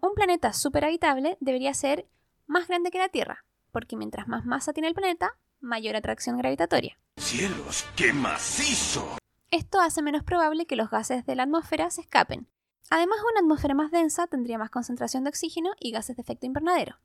Un 0.00 0.14
planeta 0.14 0.52
superhabitable 0.52 1.36
debería 1.40 1.74
ser 1.74 2.08
más 2.46 2.68
grande 2.68 2.90
que 2.90 2.98
la 2.98 3.08
Tierra, 3.08 3.44
porque 3.72 3.96
mientras 3.96 4.28
más 4.28 4.44
masa 4.44 4.72
tiene 4.72 4.88
el 4.88 4.94
planeta, 4.94 5.36
mayor 5.60 5.96
atracción 5.96 6.38
gravitatoria. 6.38 6.98
¡Cielos, 7.16 7.86
qué 7.96 8.12
macizo! 8.12 9.18
Esto 9.50 9.80
hace 9.80 10.02
menos 10.02 10.24
probable 10.24 10.66
que 10.66 10.76
los 10.76 10.90
gases 10.90 11.24
de 11.26 11.34
la 11.34 11.44
atmósfera 11.44 11.90
se 11.90 12.02
escapen, 12.02 12.48
Además, 12.90 13.18
una 13.30 13.40
atmósfera 13.40 13.74
más 13.74 13.90
densa 13.90 14.26
tendría 14.26 14.58
más 14.58 14.70
concentración 14.70 15.24
de 15.24 15.30
oxígeno 15.30 15.70
y 15.78 15.92
gases 15.92 16.16
de 16.16 16.22
efecto 16.22 16.46
invernadero, 16.46 16.96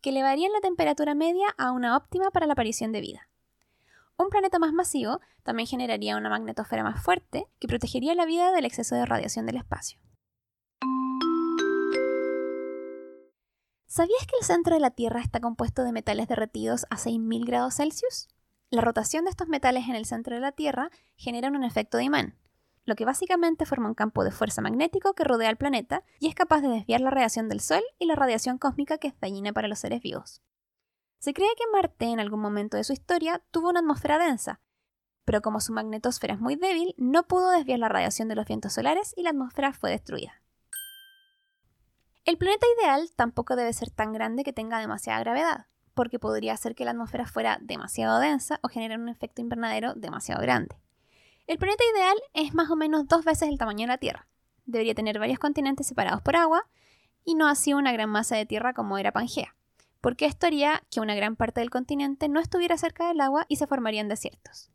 que 0.00 0.10
elevarían 0.10 0.52
la 0.52 0.60
temperatura 0.60 1.14
media 1.14 1.54
a 1.56 1.70
una 1.70 1.96
óptima 1.96 2.30
para 2.30 2.46
la 2.46 2.54
aparición 2.54 2.92
de 2.92 3.00
vida. 3.00 3.28
Un 4.16 4.30
planeta 4.30 4.58
más 4.58 4.72
masivo 4.72 5.20
también 5.44 5.68
generaría 5.68 6.16
una 6.16 6.28
magnetosfera 6.28 6.82
más 6.82 7.02
fuerte 7.02 7.46
que 7.60 7.68
protegería 7.68 8.16
la 8.16 8.26
vida 8.26 8.50
del 8.50 8.64
exceso 8.64 8.96
de 8.96 9.06
radiación 9.06 9.46
del 9.46 9.56
espacio. 9.56 10.00
¿Sabías 13.90 14.26
que 14.26 14.36
el 14.38 14.44
centro 14.44 14.74
de 14.74 14.80
la 14.80 14.90
Tierra 14.90 15.22
está 15.22 15.40
compuesto 15.40 15.82
de 15.82 15.92
metales 15.92 16.28
derretidos 16.28 16.84
a 16.90 16.96
6.000 16.96 17.46
grados 17.46 17.76
Celsius? 17.76 18.28
La 18.68 18.82
rotación 18.82 19.24
de 19.24 19.30
estos 19.30 19.48
metales 19.48 19.88
en 19.88 19.94
el 19.94 20.04
centro 20.04 20.34
de 20.34 20.42
la 20.42 20.52
Tierra 20.52 20.90
genera 21.16 21.48
un 21.48 21.64
efecto 21.64 21.96
de 21.96 22.04
imán, 22.04 22.38
lo 22.84 22.96
que 22.96 23.06
básicamente 23.06 23.64
forma 23.64 23.88
un 23.88 23.94
campo 23.94 24.24
de 24.24 24.30
fuerza 24.30 24.60
magnético 24.60 25.14
que 25.14 25.24
rodea 25.24 25.48
al 25.48 25.56
planeta 25.56 26.04
y 26.20 26.28
es 26.28 26.34
capaz 26.34 26.60
de 26.60 26.68
desviar 26.68 27.00
la 27.00 27.08
radiación 27.08 27.48
del 27.48 27.60
Sol 27.60 27.82
y 27.98 28.04
la 28.04 28.14
radiación 28.14 28.58
cósmica 28.58 28.98
que 28.98 29.08
es 29.08 29.18
dañina 29.20 29.54
para 29.54 29.68
los 29.68 29.78
seres 29.78 30.02
vivos. 30.02 30.42
Se 31.18 31.32
cree 31.32 31.48
que 31.56 31.64
Marte 31.72 32.04
en 32.04 32.20
algún 32.20 32.40
momento 32.40 32.76
de 32.76 32.84
su 32.84 32.92
historia 32.92 33.42
tuvo 33.50 33.70
una 33.70 33.80
atmósfera 33.80 34.18
densa, 34.18 34.60
pero 35.24 35.40
como 35.40 35.62
su 35.62 35.72
magnetosfera 35.72 36.34
es 36.34 36.40
muy 36.40 36.56
débil, 36.56 36.94
no 36.98 37.22
pudo 37.22 37.50
desviar 37.52 37.78
la 37.78 37.88
radiación 37.88 38.28
de 38.28 38.34
los 38.34 38.44
vientos 38.44 38.74
solares 38.74 39.14
y 39.16 39.22
la 39.22 39.30
atmósfera 39.30 39.72
fue 39.72 39.90
destruida. 39.90 40.42
El 42.28 42.36
planeta 42.36 42.66
ideal 42.78 43.10
tampoco 43.16 43.56
debe 43.56 43.72
ser 43.72 43.88
tan 43.88 44.12
grande 44.12 44.44
que 44.44 44.52
tenga 44.52 44.80
demasiada 44.80 45.18
gravedad, 45.20 45.64
porque 45.94 46.18
podría 46.18 46.52
hacer 46.52 46.74
que 46.74 46.84
la 46.84 46.90
atmósfera 46.90 47.24
fuera 47.26 47.56
demasiado 47.62 48.18
densa 48.18 48.60
o 48.62 48.68
generar 48.68 49.00
un 49.00 49.08
efecto 49.08 49.40
invernadero 49.40 49.94
demasiado 49.94 50.42
grande. 50.42 50.76
El 51.46 51.56
planeta 51.56 51.82
ideal 51.94 52.18
es 52.34 52.52
más 52.52 52.68
o 52.70 52.76
menos 52.76 53.08
dos 53.08 53.24
veces 53.24 53.48
el 53.48 53.56
tamaño 53.56 53.84
de 53.84 53.86
la 53.86 53.96
Tierra. 53.96 54.28
Debería 54.66 54.94
tener 54.94 55.18
varios 55.18 55.38
continentes 55.38 55.86
separados 55.86 56.20
por 56.20 56.36
agua 56.36 56.68
y 57.24 57.34
no 57.34 57.48
así 57.48 57.72
una 57.72 57.92
gran 57.92 58.10
masa 58.10 58.36
de 58.36 58.44
tierra 58.44 58.74
como 58.74 58.98
era 58.98 59.10
Pangea, 59.10 59.56
porque 60.02 60.26
esto 60.26 60.48
haría 60.48 60.82
que 60.90 61.00
una 61.00 61.14
gran 61.14 61.34
parte 61.34 61.60
del 61.60 61.70
continente 61.70 62.28
no 62.28 62.40
estuviera 62.40 62.76
cerca 62.76 63.08
del 63.08 63.22
agua 63.22 63.46
y 63.48 63.56
se 63.56 63.66
formarían 63.66 64.08
desiertos. 64.08 64.70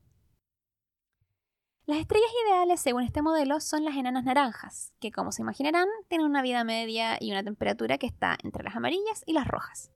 Las 1.86 1.98
estrellas 1.98 2.30
ideales, 2.46 2.80
según 2.80 3.04
este 3.04 3.22
modelo, 3.22 3.60
son 3.60 3.84
las 3.84 3.98
enanas 3.98 4.24
naranjas, 4.24 4.94
que 5.02 5.12
como 5.12 5.34
se 5.34 5.42
imaginarán, 5.42 5.90
tienen 6.08 6.26
una 6.26 6.42
vida 6.42 6.64
media 6.64 7.18
y 7.20 7.32
una 7.32 7.44
temperatura 7.44 7.98
que 7.98 8.08
está 8.08 8.38
entre 8.42 8.64
las 8.64 8.78
amarillas 8.78 9.22
y 9.26 9.34
las 9.34 9.46
rojas. 9.46 9.92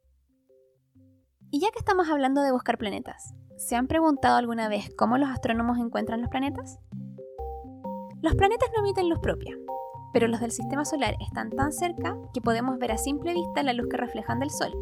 Y 1.49 1.61
ya 1.61 1.71
que 1.71 1.79
estamos 1.79 2.09
hablando 2.09 2.41
de 2.41 2.51
buscar 2.51 2.77
planetas, 2.77 3.33
¿se 3.55 3.77
han 3.77 3.87
preguntado 3.87 4.35
alguna 4.35 4.67
vez 4.67 4.91
cómo 4.97 5.17
los 5.17 5.29
astrónomos 5.29 5.77
encuentran 5.77 6.19
los 6.19 6.29
planetas? 6.29 6.77
Los 8.21 8.35
planetas 8.35 8.69
no 8.75 8.81
emiten 8.81 9.07
luz 9.07 9.19
propia, 9.19 9.55
pero 10.11 10.27
los 10.27 10.41
del 10.41 10.51
sistema 10.51 10.83
solar 10.83 11.15
están 11.25 11.51
tan 11.51 11.71
cerca 11.71 12.17
que 12.33 12.41
podemos 12.41 12.79
ver 12.79 12.91
a 12.91 12.97
simple 12.97 13.33
vista 13.33 13.63
la 13.63 13.71
luz 13.71 13.87
que 13.89 13.95
reflejan 13.95 14.41
del 14.41 14.49
Sol, 14.49 14.73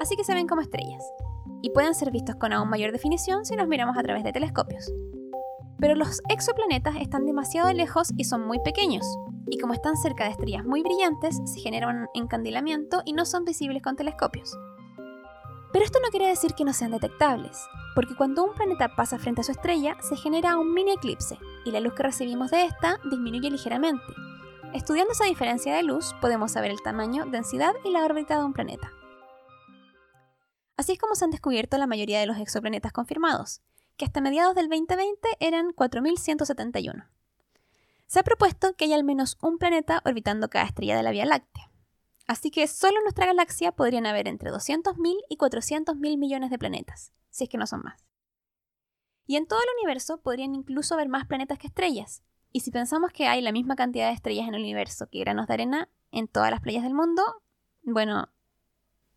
así 0.00 0.16
que 0.16 0.24
se 0.24 0.34
ven 0.34 0.48
como 0.48 0.62
estrellas, 0.62 1.04
y 1.62 1.70
pueden 1.70 1.94
ser 1.94 2.10
vistos 2.10 2.34
con 2.34 2.52
aún 2.52 2.68
mayor 2.68 2.90
definición 2.90 3.44
si 3.44 3.54
nos 3.54 3.68
miramos 3.68 3.96
a 3.96 4.02
través 4.02 4.24
de 4.24 4.32
telescopios. 4.32 4.92
Pero 5.80 5.94
los 5.94 6.20
exoplanetas 6.28 6.96
están 6.96 7.24
demasiado 7.24 7.72
lejos 7.72 8.12
y 8.16 8.24
son 8.24 8.46
muy 8.46 8.58
pequeños, 8.60 9.06
y 9.48 9.58
como 9.58 9.72
están 9.72 9.96
cerca 9.96 10.24
de 10.24 10.30
estrellas 10.30 10.64
muy 10.64 10.82
brillantes, 10.82 11.40
se 11.44 11.60
genera 11.60 11.88
un 11.88 12.06
encandilamiento 12.14 13.02
y 13.04 13.14
no 13.14 13.24
son 13.24 13.44
visibles 13.44 13.82
con 13.82 13.96
telescopios. 13.96 14.56
Pero 15.72 15.84
esto 15.84 15.98
no 16.02 16.10
quiere 16.10 16.26
decir 16.26 16.54
que 16.54 16.64
no 16.64 16.72
sean 16.72 16.90
detectables, 16.90 17.58
porque 17.94 18.14
cuando 18.14 18.44
un 18.44 18.54
planeta 18.54 18.94
pasa 18.96 19.18
frente 19.18 19.40
a 19.40 19.44
su 19.44 19.52
estrella, 19.52 19.96
se 20.00 20.16
genera 20.16 20.58
un 20.58 20.74
mini 20.74 20.92
eclipse, 20.92 21.38
y 21.64 21.70
la 21.70 21.80
luz 21.80 21.94
que 21.94 22.02
recibimos 22.02 22.50
de 22.50 22.64
esta 22.64 22.98
disminuye 23.10 23.50
ligeramente. 23.50 24.12
Estudiando 24.74 25.12
esa 25.12 25.24
diferencia 25.24 25.74
de 25.74 25.82
luz, 25.82 26.14
podemos 26.20 26.52
saber 26.52 26.70
el 26.70 26.82
tamaño, 26.82 27.26
densidad 27.26 27.72
y 27.84 27.90
la 27.90 28.04
órbita 28.04 28.38
de 28.38 28.44
un 28.44 28.52
planeta. 28.52 28.92
Así 30.76 30.92
es 30.92 30.98
como 30.98 31.14
se 31.14 31.24
han 31.24 31.30
descubierto 31.30 31.76
la 31.76 31.86
mayoría 31.86 32.20
de 32.20 32.26
los 32.26 32.38
exoplanetas 32.38 32.92
confirmados, 32.92 33.62
que 34.00 34.06
hasta 34.06 34.22
mediados 34.22 34.54
del 34.54 34.70
2020 34.70 35.28
eran 35.40 35.72
4.171. 35.72 37.06
Se 38.06 38.18
ha 38.18 38.22
propuesto 38.22 38.74
que 38.74 38.86
haya 38.86 38.96
al 38.96 39.04
menos 39.04 39.36
un 39.42 39.58
planeta 39.58 40.00
orbitando 40.06 40.48
cada 40.48 40.64
estrella 40.64 40.96
de 40.96 41.02
la 41.02 41.10
Vía 41.10 41.26
Láctea. 41.26 41.70
Así 42.26 42.50
que 42.50 42.66
solo 42.66 42.96
en 42.96 43.02
nuestra 43.02 43.26
galaxia 43.26 43.72
podrían 43.72 44.06
haber 44.06 44.26
entre 44.26 44.50
200.000 44.50 45.16
y 45.28 45.36
400.000 45.36 46.16
millones 46.16 46.48
de 46.48 46.58
planetas, 46.58 47.12
si 47.28 47.44
es 47.44 47.50
que 47.50 47.58
no 47.58 47.66
son 47.66 47.82
más. 47.82 48.06
Y 49.26 49.36
en 49.36 49.46
todo 49.46 49.60
el 49.60 49.68
universo 49.82 50.22
podrían 50.22 50.54
incluso 50.54 50.94
haber 50.94 51.10
más 51.10 51.26
planetas 51.26 51.58
que 51.58 51.66
estrellas. 51.66 52.22
Y 52.52 52.60
si 52.60 52.70
pensamos 52.70 53.12
que 53.12 53.28
hay 53.28 53.42
la 53.42 53.52
misma 53.52 53.76
cantidad 53.76 54.08
de 54.08 54.14
estrellas 54.14 54.48
en 54.48 54.54
el 54.54 54.62
universo 54.62 55.10
que 55.10 55.20
granos 55.20 55.46
de 55.46 55.52
arena 55.52 55.90
en 56.10 56.26
todas 56.26 56.50
las 56.50 56.62
playas 56.62 56.84
del 56.84 56.94
mundo, 56.94 57.22
bueno, 57.82 58.30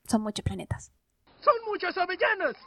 son 0.10 0.24
muchos 0.24 0.44
planetas. 0.44 0.92
¡Son 1.40 1.56
muchas 1.68 1.98
avellanas! 1.98 2.58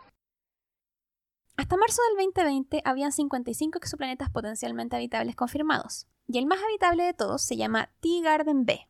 Hasta 1.59 1.79
marzo 1.79 2.03
del 2.09 2.27
2020 2.27 2.83
habían 2.85 3.13
55 3.13 3.79
exoplanetas 3.79 4.29
potencialmente 4.29 4.95
habitables 4.95 5.35
confirmados, 5.35 6.07
y 6.29 6.37
el 6.39 6.45
más 6.45 6.63
habitable 6.63 7.05
de 7.05 7.15
todos 7.15 7.41
se 7.43 7.57
llama 7.57 7.89
T-Garden 8.01 8.67
B. 8.67 8.87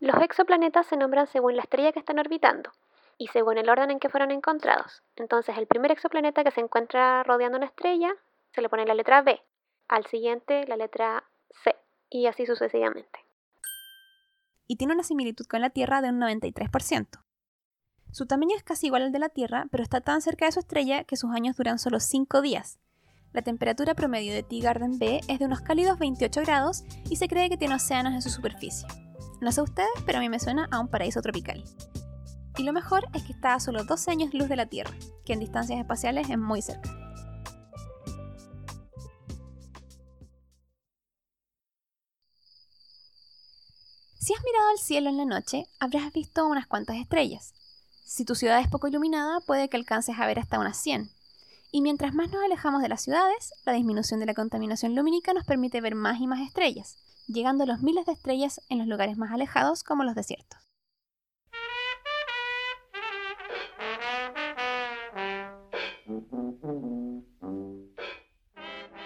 Los 0.00 0.22
exoplanetas 0.22 0.86
se 0.86 0.96
nombran 0.96 1.26
según 1.26 1.56
la 1.56 1.62
estrella 1.62 1.92
que 1.92 1.98
están 1.98 2.18
orbitando 2.18 2.70
y 3.18 3.26
según 3.28 3.58
el 3.58 3.68
orden 3.68 3.90
en 3.90 4.00
que 4.00 4.08
fueron 4.08 4.30
encontrados. 4.30 5.02
Entonces, 5.16 5.58
el 5.58 5.66
primer 5.66 5.92
exoplaneta 5.92 6.42
que 6.42 6.52
se 6.52 6.62
encuentra 6.62 7.22
rodeando 7.24 7.58
una 7.58 7.66
estrella 7.66 8.14
se 8.52 8.62
le 8.62 8.70
pone 8.70 8.86
la 8.86 8.94
letra 8.94 9.20
B, 9.20 9.42
al 9.88 10.06
siguiente 10.06 10.66
la 10.68 10.78
letra 10.78 11.22
C, 11.50 11.76
y 12.08 12.28
así 12.28 12.46
sucesivamente. 12.46 13.20
Y 14.66 14.76
tiene 14.76 14.94
una 14.94 15.02
similitud 15.02 15.44
con 15.44 15.60
la 15.60 15.68
Tierra 15.68 16.00
de 16.00 16.08
un 16.08 16.18
93%. 16.18 17.20
Su 18.12 18.26
tamaño 18.26 18.56
es 18.56 18.64
casi 18.64 18.86
igual 18.86 19.02
al 19.02 19.12
de 19.12 19.20
la 19.20 19.28
Tierra, 19.28 19.66
pero 19.70 19.84
está 19.84 20.00
tan 20.00 20.20
cerca 20.20 20.46
de 20.46 20.52
su 20.52 20.58
estrella 20.58 21.04
que 21.04 21.16
sus 21.16 21.30
años 21.30 21.56
duran 21.56 21.78
solo 21.78 22.00
5 22.00 22.42
días. 22.42 22.80
La 23.32 23.42
temperatura 23.42 23.94
promedio 23.94 24.32
de 24.32 24.42
T 24.42 24.58
Garden 24.58 24.98
B 24.98 25.20
es 25.28 25.38
de 25.38 25.44
unos 25.44 25.60
cálidos 25.60 25.98
28 26.00 26.40
grados 26.40 26.82
y 27.08 27.16
se 27.16 27.28
cree 27.28 27.48
que 27.48 27.56
tiene 27.56 27.76
océanos 27.76 28.12
en 28.12 28.22
su 28.22 28.30
superficie. 28.30 28.88
No 29.40 29.52
sé 29.52 29.62
ustedes, 29.62 29.88
pero 30.04 30.18
a 30.18 30.20
mí 30.20 30.28
me 30.28 30.40
suena 30.40 30.66
a 30.72 30.80
un 30.80 30.88
paraíso 30.88 31.22
tropical. 31.22 31.62
Y 32.58 32.64
lo 32.64 32.72
mejor 32.72 33.06
es 33.14 33.22
que 33.22 33.32
está 33.32 33.54
a 33.54 33.60
solo 33.60 33.84
12 33.84 34.10
años 34.10 34.34
luz 34.34 34.48
de 34.48 34.56
la 34.56 34.66
Tierra, 34.66 34.92
que 35.24 35.32
en 35.32 35.38
distancias 35.38 35.78
espaciales 35.78 36.28
es 36.28 36.36
muy 36.36 36.62
cerca. 36.62 36.90
Si 44.18 44.34
has 44.34 44.44
mirado 44.44 44.68
al 44.70 44.78
cielo 44.78 45.10
en 45.10 45.16
la 45.16 45.24
noche, 45.24 45.66
habrás 45.78 46.12
visto 46.12 46.46
unas 46.46 46.66
cuantas 46.66 46.96
estrellas. 46.96 47.54
Si 48.12 48.24
tu 48.24 48.34
ciudad 48.34 48.58
es 48.58 48.66
poco 48.66 48.88
iluminada, 48.88 49.38
puede 49.38 49.68
que 49.68 49.76
alcances 49.76 50.18
a 50.18 50.26
ver 50.26 50.40
hasta 50.40 50.58
unas 50.58 50.76
100. 50.82 51.10
Y 51.70 51.80
mientras 51.80 52.12
más 52.12 52.28
nos 52.28 52.42
alejamos 52.42 52.82
de 52.82 52.88
las 52.88 53.02
ciudades, 53.02 53.52
la 53.64 53.72
disminución 53.72 54.18
de 54.18 54.26
la 54.26 54.34
contaminación 54.34 54.96
lumínica 54.96 55.32
nos 55.32 55.44
permite 55.44 55.80
ver 55.80 55.94
más 55.94 56.20
y 56.20 56.26
más 56.26 56.40
estrellas, 56.40 56.96
llegando 57.28 57.62
a 57.62 57.66
los 57.68 57.82
miles 57.82 58.06
de 58.06 58.12
estrellas 58.12 58.62
en 58.68 58.78
los 58.78 58.88
lugares 58.88 59.16
más 59.16 59.30
alejados 59.30 59.84
como 59.84 60.02
los 60.02 60.16
desiertos. 60.16 60.58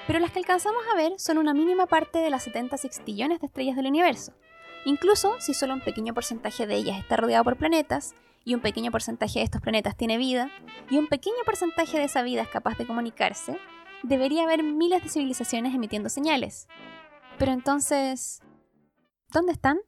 Pero 0.07 0.19
las 0.19 0.31
que 0.31 0.39
alcanzamos 0.39 0.83
a 0.91 0.97
ver 0.97 1.13
son 1.19 1.37
una 1.37 1.53
mínima 1.53 1.85
parte 1.85 2.21
de 2.21 2.31
las 2.31 2.45
70 2.45 2.79
sextillones 2.79 3.39
de 3.41 3.49
estrellas 3.49 3.77
del 3.77 3.89
universo. 3.89 4.33
Incluso 4.87 5.39
si 5.41 5.53
solo 5.53 5.75
un 5.75 5.83
pequeño 5.83 6.15
porcentaje 6.15 6.67
de 6.67 6.77
ellas 6.77 6.99
está 6.99 7.19
rodeado 7.19 7.45
por 7.45 7.59
planetas, 7.59 8.15
y 8.45 8.55
un 8.55 8.61
pequeño 8.61 8.91
porcentaje 8.91 9.39
de 9.39 9.45
estos 9.45 9.61
planetas 9.61 9.97
tiene 9.97 10.19
vida, 10.19 10.51
y 10.91 10.99
un 10.99 11.09
pequeño 11.09 11.37
porcentaje 11.45 11.99
de 11.99 12.05
esa 12.05 12.23
vida 12.23 12.43
es 12.43 12.49
capaz 12.49 12.77
de 12.79 12.87
comunicarse, 12.87 13.59
debería 14.03 14.45
haber 14.45 14.63
miles 14.63 15.03
de 15.03 15.09
civilizaciones 15.09 15.75
emitiendo 15.75 16.09
señales. 16.09 16.69
Pero 17.39 17.53
entonces, 17.53 18.43
¿dónde 19.33 19.53
están? 19.53 19.81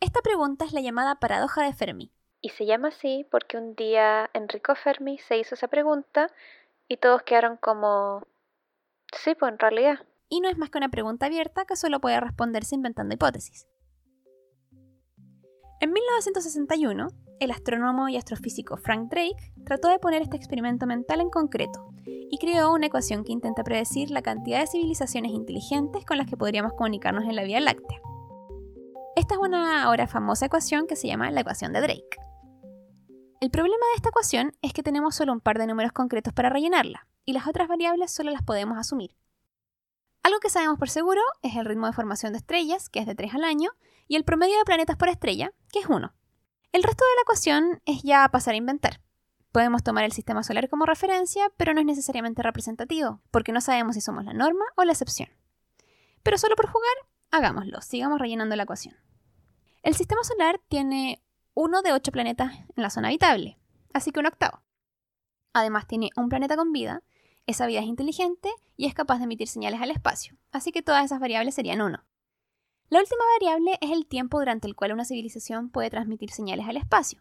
Esta 0.00 0.20
pregunta 0.20 0.64
es 0.64 0.72
la 0.72 0.80
llamada 0.80 1.20
paradoja 1.20 1.62
de 1.62 1.72
Fermi. 1.72 2.12
Y 2.42 2.50
se 2.50 2.66
llama 2.66 2.88
así 2.88 3.26
porque 3.30 3.56
un 3.56 3.74
día 3.74 4.30
Enrico 4.34 4.74
Fermi 4.74 5.18
se 5.18 5.38
hizo 5.38 5.54
esa 5.54 5.68
pregunta 5.68 6.30
y 6.88 6.98
todos 6.98 7.22
quedaron 7.22 7.56
como... 7.56 8.26
Sí, 9.12 9.34
pues 9.34 9.52
en 9.52 9.58
realidad. 9.58 10.04
Y 10.28 10.40
no 10.40 10.48
es 10.48 10.58
más 10.58 10.70
que 10.70 10.78
una 10.78 10.90
pregunta 10.90 11.26
abierta 11.26 11.64
que 11.64 11.76
solo 11.76 12.00
puede 12.00 12.20
responderse 12.20 12.74
inventando 12.74 13.14
hipótesis. 13.14 13.66
En 15.78 15.92
1961, 15.92 17.08
el 17.38 17.50
astrónomo 17.50 18.08
y 18.08 18.16
astrofísico 18.16 18.78
Frank 18.78 19.10
Drake 19.10 19.52
trató 19.66 19.88
de 19.88 19.98
poner 19.98 20.22
este 20.22 20.38
experimento 20.38 20.86
mental 20.86 21.20
en 21.20 21.28
concreto 21.28 21.92
y 22.06 22.38
creó 22.38 22.72
una 22.72 22.86
ecuación 22.86 23.24
que 23.24 23.32
intenta 23.32 23.62
predecir 23.62 24.10
la 24.10 24.22
cantidad 24.22 24.60
de 24.60 24.66
civilizaciones 24.66 25.32
inteligentes 25.32 26.06
con 26.06 26.16
las 26.16 26.26
que 26.28 26.38
podríamos 26.38 26.72
comunicarnos 26.72 27.24
en 27.24 27.36
la 27.36 27.44
Vía 27.44 27.60
Láctea. 27.60 28.00
Esta 29.16 29.34
es 29.34 29.40
una 29.40 29.82
ahora 29.82 30.06
famosa 30.06 30.46
ecuación 30.46 30.86
que 30.86 30.96
se 30.96 31.08
llama 31.08 31.30
la 31.30 31.42
ecuación 31.42 31.74
de 31.74 31.82
Drake. 31.82 32.16
El 33.42 33.50
problema 33.50 33.84
de 33.92 33.96
esta 33.96 34.08
ecuación 34.08 34.52
es 34.62 34.72
que 34.72 34.82
tenemos 34.82 35.14
solo 35.14 35.34
un 35.34 35.40
par 35.40 35.58
de 35.58 35.66
números 35.66 35.92
concretos 35.92 36.32
para 36.32 36.48
rellenarla, 36.48 37.06
y 37.26 37.34
las 37.34 37.46
otras 37.46 37.68
variables 37.68 38.10
solo 38.10 38.30
las 38.30 38.42
podemos 38.42 38.78
asumir. 38.78 39.14
Algo 40.22 40.40
que 40.40 40.48
sabemos 40.48 40.78
por 40.78 40.88
seguro 40.88 41.20
es 41.42 41.54
el 41.54 41.66
ritmo 41.66 41.86
de 41.86 41.92
formación 41.92 42.32
de 42.32 42.38
estrellas, 42.38 42.88
que 42.88 43.00
es 43.00 43.06
de 43.06 43.14
3 43.14 43.34
al 43.34 43.44
año, 43.44 43.70
y 44.08 44.16
el 44.16 44.24
promedio 44.24 44.58
de 44.58 44.64
planetas 44.64 44.96
por 44.96 45.08
estrella, 45.08 45.52
que 45.72 45.80
es 45.80 45.86
1. 45.86 46.14
El 46.72 46.82
resto 46.82 47.04
de 47.04 47.14
la 47.16 47.22
ecuación 47.22 47.82
es 47.86 48.02
ya 48.02 48.28
pasar 48.28 48.54
a 48.54 48.58
inventar. 48.58 49.00
Podemos 49.52 49.82
tomar 49.82 50.04
el 50.04 50.12
sistema 50.12 50.42
solar 50.42 50.68
como 50.68 50.84
referencia, 50.84 51.50
pero 51.56 51.72
no 51.72 51.80
es 51.80 51.86
necesariamente 51.86 52.42
representativo, 52.42 53.22
porque 53.30 53.52
no 53.52 53.60
sabemos 53.60 53.94
si 53.94 54.00
somos 54.00 54.24
la 54.24 54.34
norma 54.34 54.64
o 54.76 54.84
la 54.84 54.92
excepción. 54.92 55.30
Pero 56.22 56.38
solo 56.38 56.56
por 56.56 56.66
jugar, 56.66 56.92
hagámoslo, 57.30 57.80
sigamos 57.80 58.18
rellenando 58.18 58.56
la 58.56 58.64
ecuación. 58.64 58.96
El 59.82 59.94
sistema 59.94 60.22
solar 60.24 60.60
tiene 60.68 61.22
uno 61.54 61.80
de 61.80 61.92
8 61.92 62.12
planetas 62.12 62.52
en 62.54 62.82
la 62.82 62.90
zona 62.90 63.08
habitable, 63.08 63.58
así 63.94 64.10
que 64.10 64.20
un 64.20 64.26
octavo. 64.26 64.62
Además 65.54 65.86
tiene 65.86 66.10
un 66.16 66.28
planeta 66.28 66.56
con 66.56 66.72
vida, 66.72 67.02
esa 67.46 67.66
vida 67.66 67.80
es 67.80 67.86
inteligente 67.86 68.50
y 68.76 68.86
es 68.86 68.94
capaz 68.94 69.18
de 69.18 69.24
emitir 69.24 69.48
señales 69.48 69.80
al 69.80 69.90
espacio, 69.90 70.36
así 70.52 70.72
que 70.72 70.82
todas 70.82 71.04
esas 71.04 71.20
variables 71.20 71.54
serían 71.54 71.80
1. 71.80 72.04
La 72.88 73.00
última 73.00 73.24
variable 73.40 73.78
es 73.80 73.90
el 73.90 74.06
tiempo 74.06 74.38
durante 74.38 74.68
el 74.68 74.76
cual 74.76 74.92
una 74.92 75.04
civilización 75.04 75.70
puede 75.70 75.90
transmitir 75.90 76.30
señales 76.30 76.68
al 76.68 76.76
espacio. 76.76 77.20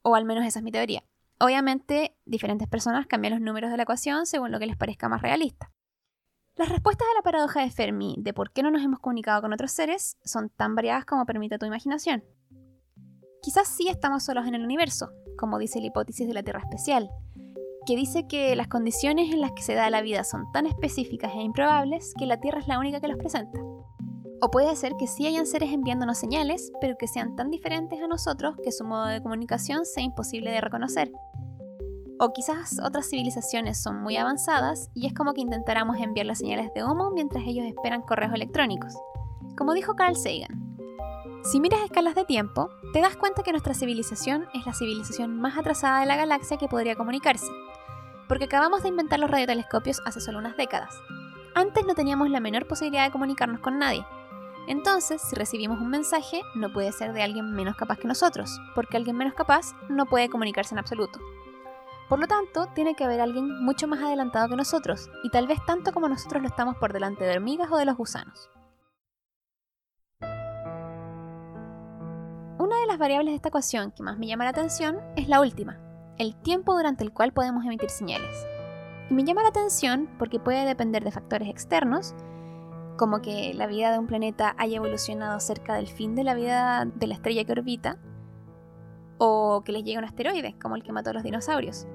O 0.00 0.14
al 0.14 0.24
menos 0.24 0.46
esa 0.46 0.60
es 0.60 0.62
mi 0.62 0.72
teoría. 0.72 1.04
Obviamente, 1.38 2.16
diferentes 2.24 2.68
personas 2.68 3.06
cambian 3.06 3.34
los 3.34 3.42
números 3.42 3.70
de 3.70 3.76
la 3.76 3.82
ecuación 3.82 4.24
según 4.24 4.50
lo 4.50 4.58
que 4.58 4.66
les 4.66 4.78
parezca 4.78 5.10
más 5.10 5.20
realista. 5.20 5.70
Las 6.56 6.70
respuestas 6.70 7.06
a 7.06 7.18
la 7.18 7.22
paradoja 7.22 7.60
de 7.60 7.70
Fermi 7.70 8.14
de 8.18 8.32
por 8.32 8.50
qué 8.50 8.62
no 8.62 8.70
nos 8.70 8.82
hemos 8.82 8.98
comunicado 8.98 9.42
con 9.42 9.52
otros 9.52 9.72
seres 9.72 10.16
son 10.24 10.48
tan 10.48 10.74
variadas 10.74 11.04
como 11.04 11.26
permite 11.26 11.58
tu 11.58 11.66
imaginación. 11.66 12.24
Quizás 13.42 13.68
sí 13.68 13.88
estamos 13.88 14.24
solos 14.24 14.46
en 14.46 14.54
el 14.54 14.64
universo, 14.64 15.10
como 15.36 15.58
dice 15.58 15.80
la 15.80 15.88
hipótesis 15.88 16.26
de 16.26 16.32
la 16.32 16.42
Tierra 16.42 16.60
especial, 16.60 17.10
que 17.84 17.94
dice 17.94 18.26
que 18.26 18.56
las 18.56 18.68
condiciones 18.68 19.30
en 19.34 19.42
las 19.42 19.52
que 19.52 19.62
se 19.62 19.74
da 19.74 19.90
la 19.90 20.00
vida 20.00 20.24
son 20.24 20.50
tan 20.50 20.64
específicas 20.64 21.34
e 21.34 21.42
improbables 21.42 22.14
que 22.18 22.24
la 22.24 22.40
Tierra 22.40 22.60
es 22.60 22.68
la 22.68 22.78
única 22.78 23.00
que 23.00 23.08
los 23.08 23.18
presenta. 23.18 23.60
O 24.40 24.50
puede 24.50 24.74
ser 24.76 24.94
que 24.98 25.08
sí 25.08 25.26
hayan 25.26 25.46
seres 25.46 25.74
enviándonos 25.74 26.16
señales, 26.16 26.72
pero 26.80 26.96
que 26.96 27.06
sean 27.06 27.36
tan 27.36 27.50
diferentes 27.50 28.00
a 28.00 28.08
nosotros 28.08 28.56
que 28.64 28.72
su 28.72 28.84
modo 28.84 29.04
de 29.04 29.22
comunicación 29.22 29.84
sea 29.84 30.02
imposible 30.02 30.52
de 30.52 30.62
reconocer. 30.62 31.12
O 32.18 32.32
quizás 32.32 32.78
otras 32.82 33.10
civilizaciones 33.10 33.82
son 33.82 34.02
muy 34.02 34.16
avanzadas 34.16 34.90
y 34.94 35.06
es 35.06 35.12
como 35.12 35.34
que 35.34 35.42
intentáramos 35.42 35.98
enviar 35.98 36.24
las 36.24 36.38
señales 36.38 36.72
de 36.74 36.82
humo 36.82 37.10
mientras 37.10 37.44
ellos 37.46 37.66
esperan 37.66 38.00
correos 38.00 38.32
electrónicos. 38.32 38.94
Como 39.56 39.74
dijo 39.74 39.94
Carl 39.94 40.16
Sagan, 40.16 40.66
si 41.44 41.60
miras 41.60 41.80
escalas 41.82 42.14
de 42.14 42.24
tiempo, 42.24 42.70
te 42.92 43.00
das 43.00 43.16
cuenta 43.16 43.42
que 43.42 43.52
nuestra 43.52 43.74
civilización 43.74 44.46
es 44.54 44.64
la 44.66 44.72
civilización 44.72 45.38
más 45.38 45.58
atrasada 45.58 46.00
de 46.00 46.06
la 46.06 46.16
galaxia 46.16 46.56
que 46.56 46.68
podría 46.68 46.96
comunicarse, 46.96 47.46
porque 48.28 48.46
acabamos 48.46 48.82
de 48.82 48.88
inventar 48.88 49.20
los 49.20 49.30
radiotelescopios 49.30 50.00
hace 50.06 50.20
solo 50.20 50.38
unas 50.38 50.56
décadas. 50.56 50.94
Antes 51.54 51.84
no 51.86 51.94
teníamos 51.94 52.30
la 52.30 52.40
menor 52.40 52.66
posibilidad 52.66 53.04
de 53.04 53.12
comunicarnos 53.12 53.60
con 53.60 53.78
nadie. 53.78 54.04
Entonces, 54.66 55.22
si 55.22 55.36
recibimos 55.36 55.80
un 55.80 55.90
mensaje, 55.90 56.40
no 56.54 56.72
puede 56.72 56.90
ser 56.92 57.12
de 57.12 57.22
alguien 57.22 57.52
menos 57.52 57.76
capaz 57.76 57.98
que 57.98 58.08
nosotros, 58.08 58.58
porque 58.74 58.96
alguien 58.96 59.16
menos 59.16 59.34
capaz 59.34 59.74
no 59.88 60.06
puede 60.06 60.28
comunicarse 60.28 60.74
en 60.74 60.80
absoluto. 60.80 61.20
Por 62.08 62.20
lo 62.20 62.28
tanto, 62.28 62.68
tiene 62.74 62.94
que 62.94 63.04
haber 63.04 63.20
alguien 63.20 63.64
mucho 63.64 63.88
más 63.88 64.00
adelantado 64.00 64.48
que 64.48 64.56
nosotros, 64.56 65.10
y 65.24 65.30
tal 65.30 65.48
vez 65.48 65.58
tanto 65.66 65.92
como 65.92 66.08
nosotros 66.08 66.40
lo 66.40 66.48
estamos 66.48 66.76
por 66.76 66.92
delante 66.92 67.24
de 67.24 67.32
hormigas 67.32 67.70
o 67.72 67.76
de 67.76 67.84
los 67.84 67.96
gusanos. 67.96 68.48
Una 72.58 72.80
de 72.80 72.86
las 72.86 72.98
variables 72.98 73.32
de 73.32 73.36
esta 73.36 73.48
ecuación 73.48 73.90
que 73.90 74.04
más 74.04 74.18
me 74.18 74.28
llama 74.28 74.44
la 74.44 74.50
atención 74.50 75.00
es 75.16 75.28
la 75.28 75.40
última, 75.40 75.80
el 76.16 76.36
tiempo 76.36 76.76
durante 76.76 77.02
el 77.02 77.12
cual 77.12 77.32
podemos 77.32 77.64
emitir 77.64 77.90
señales. 77.90 78.46
Y 79.10 79.14
me 79.14 79.24
llama 79.24 79.42
la 79.42 79.48
atención 79.48 80.08
porque 80.16 80.38
puede 80.38 80.64
depender 80.64 81.02
de 81.02 81.10
factores 81.10 81.48
externos, 81.48 82.14
como 82.96 83.20
que 83.20 83.52
la 83.52 83.66
vida 83.66 83.90
de 83.90 83.98
un 83.98 84.06
planeta 84.06 84.54
haya 84.58 84.76
evolucionado 84.76 85.38
cerca 85.40 85.74
del 85.74 85.88
fin 85.88 86.14
de 86.14 86.24
la 86.24 86.34
vida 86.34 86.86
de 86.86 87.06
la 87.08 87.14
estrella 87.14 87.44
que 87.44 87.52
orbita, 87.52 87.98
o 89.18 89.62
que 89.64 89.72
les 89.72 89.82
llegue 89.82 89.98
un 89.98 90.04
asteroide, 90.04 90.56
como 90.60 90.76
el 90.76 90.82
que 90.82 90.92
mató 90.92 91.10
a 91.10 91.14
los 91.14 91.22
dinosaurios. 91.22 91.86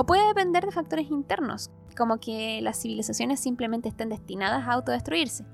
O 0.00 0.06
puede 0.06 0.28
depender 0.28 0.64
de 0.64 0.70
factores 0.70 1.10
internos, 1.10 1.72
como 1.96 2.20
que 2.20 2.60
las 2.62 2.80
civilizaciones 2.80 3.40
simplemente 3.40 3.88
estén 3.88 4.10
destinadas 4.10 4.68
a 4.68 4.74
autodestruirse. 4.74 5.44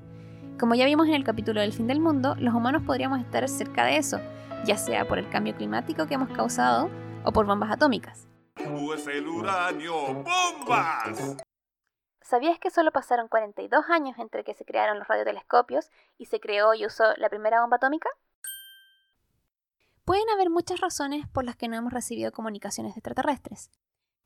Como 0.60 0.74
ya 0.74 0.84
vimos 0.84 1.08
en 1.08 1.14
el 1.14 1.24
capítulo 1.24 1.62
del 1.62 1.72
fin 1.72 1.86
del 1.86 1.98
mundo, 1.98 2.34
los 2.38 2.52
humanos 2.52 2.82
podríamos 2.84 3.20
estar 3.20 3.48
cerca 3.48 3.86
de 3.86 3.96
eso, 3.96 4.20
ya 4.66 4.76
sea 4.76 5.08
por 5.08 5.18
el 5.18 5.30
cambio 5.30 5.56
climático 5.56 6.06
que 6.06 6.12
hemos 6.12 6.28
causado 6.28 6.90
o 7.24 7.32
por 7.32 7.46
bombas 7.46 7.72
atómicas. 7.72 8.28
el 8.56 9.26
uranio! 9.26 9.94
¡Bombas! 10.12 11.38
¿Sabías 12.20 12.58
que 12.58 12.70
solo 12.70 12.92
pasaron 12.92 13.28
42 13.28 13.86
años 13.88 14.18
entre 14.18 14.44
que 14.44 14.52
se 14.52 14.66
crearon 14.66 14.98
los 14.98 15.08
radiotelescopios 15.08 15.90
y 16.18 16.26
se 16.26 16.38
creó 16.38 16.74
y 16.74 16.84
usó 16.84 17.04
la 17.16 17.30
primera 17.30 17.62
bomba 17.62 17.78
atómica? 17.78 18.10
Pueden 20.04 20.28
haber 20.28 20.50
muchas 20.50 20.82
razones 20.82 21.26
por 21.28 21.44
las 21.44 21.56
que 21.56 21.68
no 21.68 21.76
hemos 21.76 21.94
recibido 21.94 22.30
comunicaciones 22.30 22.94
extraterrestres. 22.94 23.70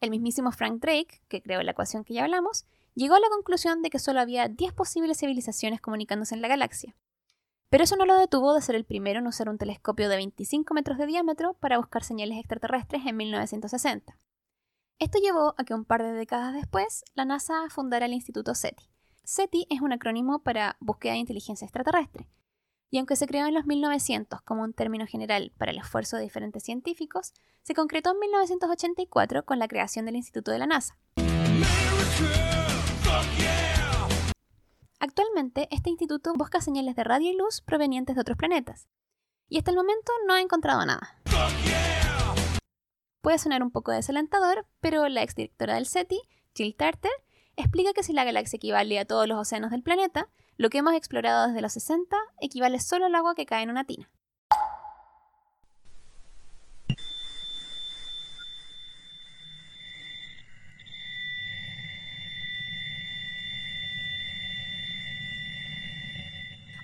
El 0.01 0.11
mismísimo 0.11 0.53
Frank 0.53 0.81
Drake, 0.81 1.21
que 1.29 1.43
creó 1.43 1.63
la 1.63 1.73
ecuación 1.73 2.05
que 2.05 2.15
ya 2.15 2.25
hablamos, 2.25 2.67
llegó 2.95 3.15
a 3.15 3.21
la 3.21 3.29
conclusión 3.29 3.83
de 3.83 3.91
que 3.91 3.99
solo 3.99 4.21
había 4.21 4.49
10 4.49 4.73
posibles 4.73 5.19
civilizaciones 5.19 5.81
comunicándose 5.81 6.35
en 6.35 6.43
la 6.43 6.49
galaxia. 6.49 6.95
Pero 7.71 7.85
eso 7.85 7.97
no 7.97 8.07
lo 8.07 8.17
detuvo 8.17 8.55
de 8.55 8.63
ser 8.63 8.77
el 8.77 8.85
primero 8.85 9.19
en 9.19 9.27
usar 9.27 9.49
un 9.49 9.59
telescopio 9.59 10.09
de 10.09 10.17
25 10.17 10.73
metros 10.73 10.99
de 10.99 11.07
diámetro 11.07 11.55
para 11.55 11.79
buscar 11.79 12.03
señales 12.03 12.39
extraterrestres 12.39 13.05
en 13.07 13.17
1960. 13.17 14.17
Esto 15.01 15.19
llevó 15.19 15.55
a 15.59 15.65
que 15.65 15.75
un 15.75 15.85
par 15.85 16.03
de 16.03 16.13
décadas 16.13 16.55
después 16.55 17.05
la 17.15 17.25
NASA 17.25 17.69
fundara 17.69 18.07
el 18.07 18.15
Instituto 18.15 18.55
SETI. 18.55 18.89
SETI 19.25 19.67
es 19.69 19.81
un 19.81 19.93
acrónimo 19.93 20.39
para 20.43 20.77
Búsqueda 20.81 21.13
de 21.13 21.19
Inteligencia 21.19 21.67
Extraterrestre, 21.67 22.27
y 22.91 22.99
aunque 22.99 23.17
se 23.17 23.27
creó 23.27 23.47
en 23.47 23.55
los 23.55 23.67
1900 23.67 24.41
como 24.43 24.63
un 24.63 24.73
término 24.73 25.07
general 25.07 25.53
para 25.59 25.73
el 25.73 25.79
esfuerzo 25.79 26.17
de 26.17 26.23
diferentes 26.23 26.63
científicos, 26.63 27.33
se 27.63 27.75
concretó 27.75 28.13
en 28.13 28.21
1984 28.21 29.45
con 29.45 29.59
la 29.59 29.69
creación 29.69 30.07
del 30.07 30.17
Instituto 30.17 30.51
de 30.51 30.59
la 30.59 30.67
NASA. 30.67 30.97
Actualmente, 35.01 35.69
este 35.71 35.91
instituto 35.91 36.33
busca 36.35 36.61
señales 36.61 36.97
de 36.97 37.05
radio 37.05 37.31
y 37.31 37.37
luz 37.37 37.61
provenientes 37.61 38.17
de 38.17 38.23
otros 38.23 38.37
planetas, 38.37 38.89
y 39.49 39.59
hasta 39.59 39.71
el 39.71 39.77
momento 39.77 40.13
no 40.27 40.35
ha 40.35 40.41
encontrado 40.41 40.85
nada. 40.85 41.21
Puede 43.21 43.39
sonar 43.39 43.63
un 43.63 43.71
poco 43.71 43.93
desalentador, 43.93 44.67
pero 44.81 45.09
la 45.09 45.23
exdirectora 45.23 45.75
del 45.75 45.87
SETI, 45.87 46.21
Jill 46.55 46.75
Tarter, 46.75 47.13
explica 47.57 47.93
que 47.93 48.03
si 48.03 48.13
la 48.13 48.25
galaxia 48.25 48.57
equivale 48.57 48.99
a 48.99 49.05
todos 49.05 49.29
los 49.29 49.39
océanos 49.39 49.71
del 49.71 49.83
planeta, 49.83 50.29
lo 50.59 50.71
que 50.71 50.79
hemos 50.79 50.95
explorado 50.95 51.47
desde 51.47 51.63
los 51.63 51.73
60 51.73 52.17
equivale 52.41 52.81
solo 52.81 53.07
al 53.07 53.15
agua 53.15 53.37
que 53.37 53.47
cae 53.47 53.63
en 53.63 53.71
una 53.71 53.85
tina. 53.85 54.11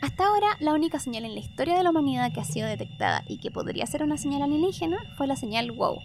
Hasta 0.01 0.27
ahora, 0.27 0.47
la 0.61 0.75
única 0.75 1.01
señal 1.01 1.25
en 1.25 1.35
la 1.35 1.41
historia 1.41 1.77
de 1.77 1.83
la 1.83 1.91
humanidad 1.91 2.31
que 2.33 2.41
ha 2.41 2.45
sido 2.45 2.69
detectada 2.69 3.25
y 3.27 3.41
que 3.41 3.51
podría 3.51 3.87
ser 3.87 4.05
una 4.05 4.19
señal 4.19 4.43
alienígena 4.43 4.99
fue 5.17 5.27
la 5.27 5.35
señal 5.35 5.73
WOW, 5.73 5.99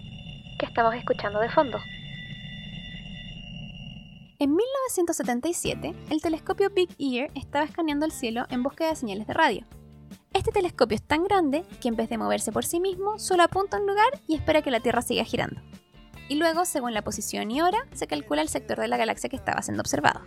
que 0.58 0.65
estamos 0.65 0.95
escuchando 0.95 1.39
de 1.39 1.49
fondo. 1.49 1.77
En 4.41 4.56
1977, 4.56 5.93
el 6.10 6.21
telescopio 6.21 6.69
Big 6.69 6.95
Ear 6.97 7.30
estaba 7.36 7.65
escaneando 7.65 8.06
el 8.06 8.13
cielo 8.13 8.45
en 8.49 8.63
búsqueda 8.63 8.88
de 8.88 8.95
señales 8.95 9.28
de 9.28 9.34
radio. 9.34 9.65
Este 10.32 10.54
telescopio 10.54 10.95
es 10.95 11.04
tan 11.04 11.25
grande 11.25 11.65
que 11.82 11.89
en 11.89 11.97
vez 11.97 12.08
de 12.08 12.17
moverse 12.17 12.54
por 12.54 12.63
sí 12.63 12.80
mismo, 12.80 13.19
solo 13.19 13.43
apunta 13.43 13.75
a 13.75 13.82
un 13.82 13.88
lugar 13.88 14.08
y 14.28 14.36
espera 14.36 14.62
que 14.62 14.71
la 14.71 14.80
Tierra 14.80 15.02
siga 15.02 15.25
girando. 15.25 15.60
Y 16.30 16.36
luego, 16.36 16.63
según 16.63 16.93
la 16.93 17.02
posición 17.02 17.52
y 17.52 17.62
hora, 17.62 17.86
se 17.91 18.08
calcula 18.08 18.41
el 18.41 18.47
sector 18.47 18.80
de 18.80 18.88
la 18.88 18.95
galaxia 18.95 19.30
que 19.30 19.36
estaba 19.36 19.62
siendo 19.62 19.82
observado. 19.82 20.21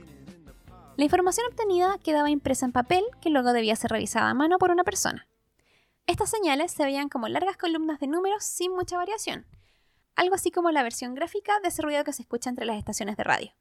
La 0.99 1.05
información 1.05 1.47
obtenida 1.49 1.97
quedaba 2.05 2.29
impresa 2.29 2.67
en 2.67 2.73
papel 2.73 3.05
que 3.23 3.31
luego 3.31 3.55
debía 3.55 3.77
ser 3.77 3.93
revisada 3.93 4.29
a 4.29 4.35
mano 4.35 4.59
por 4.59 4.71
una 4.71 4.85
persona. 4.85 5.27
Estas 6.07 6.29
señales 6.29 6.71
se 6.71 6.85
veían 6.85 7.09
como 7.09 7.29
largas 7.29 7.57
columnas 7.57 7.99
de 7.99 8.09
números 8.09 8.45
sin 8.45 8.75
mucha 8.75 8.99
variación, 8.99 9.47
algo 10.17 10.35
así 10.35 10.51
como 10.51 10.71
la 10.71 10.83
versión 10.83 11.15
gráfica 11.15 11.59
de 11.61 11.69
ese 11.69 11.83
ruido 11.83 12.05
que 12.05 12.13
se 12.13 12.23
escucha 12.23 12.51
entre 12.51 12.67
las 12.67 12.77
estaciones 12.77 13.17
de 13.17 13.25
radio. 13.25 13.53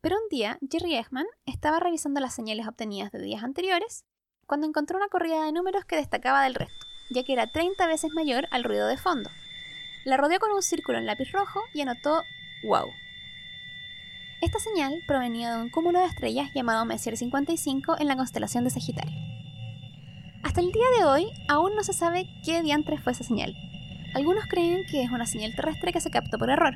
Pero 0.00 0.16
un 0.16 0.28
día, 0.30 0.58
Jerry 0.70 0.96
Eggman 0.96 1.26
estaba 1.44 1.78
revisando 1.78 2.20
las 2.20 2.34
señales 2.34 2.66
obtenidas 2.66 3.12
de 3.12 3.20
días 3.20 3.42
anteriores 3.42 4.04
cuando 4.46 4.66
encontró 4.66 4.96
una 4.96 5.08
corrida 5.08 5.44
de 5.44 5.52
números 5.52 5.84
que 5.84 5.96
destacaba 5.96 6.42
del 6.42 6.54
resto, 6.54 6.86
ya 7.10 7.22
que 7.22 7.34
era 7.34 7.52
30 7.52 7.86
veces 7.86 8.10
mayor 8.14 8.46
al 8.50 8.64
ruido 8.64 8.88
de 8.88 8.96
fondo. 8.96 9.30
La 10.04 10.16
rodeó 10.16 10.40
con 10.40 10.52
un 10.52 10.62
círculo 10.62 10.98
en 10.98 11.06
lápiz 11.06 11.30
rojo 11.32 11.60
y 11.74 11.82
anotó 11.82 12.22
wow. 12.64 12.88
Esta 14.40 14.58
señal 14.58 15.02
provenía 15.06 15.54
de 15.54 15.62
un 15.62 15.68
cúmulo 15.68 15.98
de 15.98 16.06
estrellas 16.06 16.50
llamado 16.54 16.86
Messier 16.86 17.16
55 17.16 17.96
en 17.98 18.08
la 18.08 18.16
constelación 18.16 18.64
de 18.64 18.70
Sagitario. 18.70 19.14
Hasta 20.42 20.62
el 20.62 20.72
día 20.72 20.86
de 20.98 21.04
hoy 21.04 21.26
aún 21.48 21.76
no 21.76 21.84
se 21.84 21.92
sabe 21.92 22.26
qué 22.42 22.62
diantre 22.62 22.96
fue 22.96 23.12
esa 23.12 23.24
señal. 23.24 23.54
Algunos 24.14 24.44
creen 24.46 24.84
que 24.90 25.02
es 25.02 25.10
una 25.10 25.26
señal 25.26 25.54
terrestre 25.54 25.92
que 25.92 26.00
se 26.00 26.10
captó 26.10 26.38
por 26.38 26.50
error, 26.50 26.74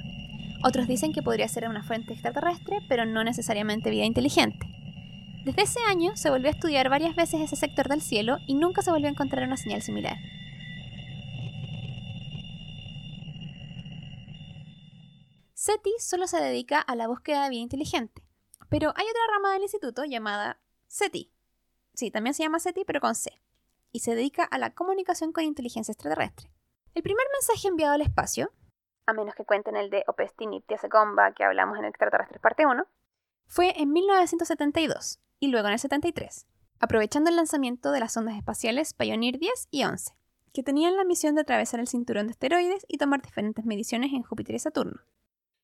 otros 0.66 0.88
dicen 0.88 1.12
que 1.12 1.22
podría 1.22 1.46
ser 1.46 1.68
una 1.68 1.82
fuente 1.82 2.14
extraterrestre, 2.14 2.78
pero 2.88 3.04
no 3.04 3.22
necesariamente 3.22 3.90
vida 3.90 4.06
inteligente. 4.06 4.66
Desde 5.44 5.60
ese 5.60 5.78
año 5.86 6.16
se 6.16 6.30
volvió 6.30 6.48
a 6.48 6.52
estudiar 6.52 6.88
varias 6.88 7.14
veces 7.14 7.42
ese 7.42 7.54
sector 7.54 7.86
del 7.86 8.00
cielo 8.00 8.38
y 8.46 8.54
nunca 8.54 8.80
se 8.80 8.90
volvió 8.90 9.08
a 9.08 9.10
encontrar 9.10 9.46
una 9.46 9.58
señal 9.58 9.82
similar. 9.82 10.16
SETI 15.52 15.90
solo 15.98 16.26
se 16.26 16.40
dedica 16.40 16.80
a 16.80 16.96
la 16.96 17.08
búsqueda 17.08 17.44
de 17.44 17.50
vida 17.50 17.60
inteligente, 17.60 18.22
pero 18.70 18.94
hay 18.96 19.04
otra 19.04 19.34
rama 19.34 19.52
del 19.52 19.64
instituto 19.64 20.06
llamada 20.06 20.58
SETI. 20.86 21.30
Sí, 21.92 22.10
también 22.10 22.32
se 22.32 22.42
llama 22.42 22.58
SETI, 22.58 22.86
pero 22.86 23.00
con 23.00 23.14
C, 23.14 23.38
y 23.92 23.98
se 23.98 24.14
dedica 24.14 24.44
a 24.44 24.56
la 24.56 24.70
comunicación 24.70 25.32
con 25.32 25.44
inteligencia 25.44 25.92
extraterrestre. 25.92 26.48
El 26.94 27.02
primer 27.02 27.26
mensaje 27.32 27.68
enviado 27.68 27.94
al 27.94 28.02
espacio 28.02 28.52
a 29.06 29.12
menos 29.12 29.34
que 29.34 29.44
cuenten 29.44 29.76
el 29.76 29.90
de 29.90 30.04
Opestini 30.06 30.64
Comba 30.90 31.32
que 31.32 31.44
hablamos 31.44 31.78
en 31.78 31.84
Extraterrestres 31.84 32.40
parte 32.40 32.66
1, 32.66 32.86
fue 33.46 33.74
en 33.80 33.92
1972 33.92 35.20
y 35.40 35.48
luego 35.48 35.66
en 35.68 35.74
el 35.74 35.78
73, 35.78 36.46
aprovechando 36.80 37.30
el 37.30 37.36
lanzamiento 37.36 37.92
de 37.92 38.00
las 38.00 38.16
ondas 38.16 38.36
espaciales 38.36 38.94
Pioneer 38.94 39.38
10 39.38 39.68
y 39.70 39.84
11, 39.84 40.14
que 40.52 40.62
tenían 40.62 40.96
la 40.96 41.04
misión 41.04 41.34
de 41.34 41.42
atravesar 41.42 41.80
el 41.80 41.88
cinturón 41.88 42.26
de 42.26 42.32
asteroides 42.32 42.86
y 42.88 42.98
tomar 42.98 43.20
diferentes 43.20 43.64
mediciones 43.66 44.12
en 44.12 44.22
Júpiter 44.22 44.54
y 44.54 44.58
Saturno. 44.58 45.02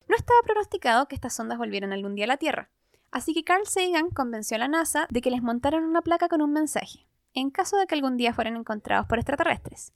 No 0.07 0.15
estaba 0.15 0.39
pronosticado 0.43 1.07
que 1.07 1.15
estas 1.15 1.39
ondas 1.39 1.57
volvieran 1.57 1.93
algún 1.93 2.15
día 2.15 2.25
a 2.25 2.27
la 2.27 2.37
Tierra, 2.37 2.69
así 3.09 3.33
que 3.33 3.43
Carl 3.43 3.65
Sagan 3.65 4.09
convenció 4.11 4.55
a 4.55 4.59
la 4.59 4.67
NASA 4.67 5.07
de 5.09 5.21
que 5.21 5.31
les 5.31 5.41
montaran 5.41 5.83
una 5.83 6.01
placa 6.01 6.27
con 6.27 6.41
un 6.41 6.53
mensaje, 6.53 7.07
en 7.33 7.49
caso 7.49 7.77
de 7.77 7.87
que 7.87 7.95
algún 7.95 8.17
día 8.17 8.33
fueran 8.33 8.57
encontrados 8.57 9.07
por 9.07 9.17
extraterrestres, 9.17 9.93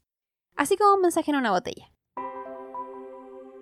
así 0.56 0.76
como 0.76 0.94
un 0.94 1.02
mensaje 1.02 1.30
en 1.30 1.36
una 1.36 1.50
botella. 1.50 1.90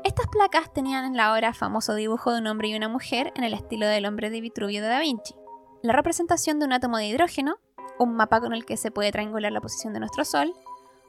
Estas 0.05 0.27
placas 0.29 0.73
tenían 0.73 1.05
en 1.05 1.17
la 1.17 1.33
obra 1.35 1.55
famoso 1.55 1.95
dibujo 1.95 2.33
de 2.33 2.41
un 2.41 2.47
hombre 2.47 2.69
y 2.69 2.77
una 2.77 2.89
mujer 2.89 3.33
en 3.37 3.45
el 3.45 3.55
estilo 3.55 3.87
del 3.87 4.07
hombre 4.07 4.31
de 4.31 4.41
Vitruvio 4.41 4.83
de 4.83 4.89
Da 4.89 5.01
Vinci, 5.01 5.35
la 5.83 5.93
representación 5.93 6.59
de 6.59 6.67
un 6.67 6.73
átomo 6.73 6.99
de 6.99 7.07
hidrógeno, 7.07 7.57
un 7.99 8.15
mapa 8.15 8.41
con 8.41 8.53
el 8.53 8.65
que 8.65 8.77
se 8.77 8.91
puede 8.91 9.13
triangular 9.13 9.53
la 9.53 9.61
posición 9.61 9.93
de 9.93 10.01
nuestro 10.01 10.25
Sol, 10.25 10.53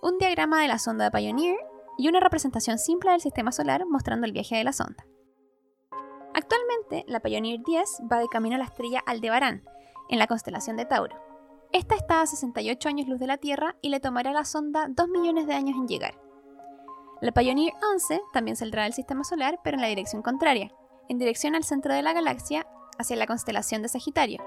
un 0.01 0.17
diagrama 0.17 0.61
de 0.61 0.67
la 0.67 0.79
sonda 0.79 1.05
de 1.05 1.11
Pioneer 1.11 1.57
y 1.97 2.07
una 2.07 2.19
representación 2.19 2.77
simple 2.77 3.11
del 3.11 3.21
sistema 3.21 3.51
solar 3.51 3.85
mostrando 3.85 4.25
el 4.25 4.33
viaje 4.33 4.55
de 4.55 4.63
la 4.63 4.73
sonda. 4.73 5.05
Actualmente, 6.33 7.05
la 7.07 7.21
Pioneer 7.21 7.61
10 7.65 8.03
va 8.11 8.19
de 8.19 8.27
camino 8.27 8.55
a 8.55 8.59
la 8.59 8.65
estrella 8.65 9.01
Aldebarán, 9.05 9.63
en 10.09 10.19
la 10.19 10.27
constelación 10.27 10.77
de 10.77 10.85
Tauro. 10.85 11.24
Esta 11.75 11.95
está 11.95 12.21
a 12.21 12.25
68 12.25 12.87
años 12.87 13.09
luz 13.09 13.19
de 13.19 13.27
la 13.27 13.35
Tierra 13.35 13.75
y 13.81 13.89
le 13.89 13.99
tomará 13.99 14.29
a 14.29 14.33
la 14.33 14.45
sonda 14.45 14.87
2 14.87 15.09
millones 15.09 15.45
de 15.45 15.55
años 15.55 15.75
en 15.75 15.89
llegar. 15.89 16.17
La 17.19 17.33
Pioneer 17.33 17.73
11 17.91 18.21
también 18.31 18.55
saldrá 18.55 18.83
del 18.83 18.93
sistema 18.93 19.25
solar, 19.25 19.59
pero 19.61 19.75
en 19.75 19.81
la 19.81 19.89
dirección 19.89 20.21
contraria, 20.21 20.71
en 21.09 21.17
dirección 21.17 21.53
al 21.53 21.65
centro 21.65 21.93
de 21.93 22.01
la 22.01 22.13
galaxia, 22.13 22.65
hacia 22.97 23.17
la 23.17 23.27
constelación 23.27 23.81
de 23.81 23.89
Sagitario, 23.89 24.41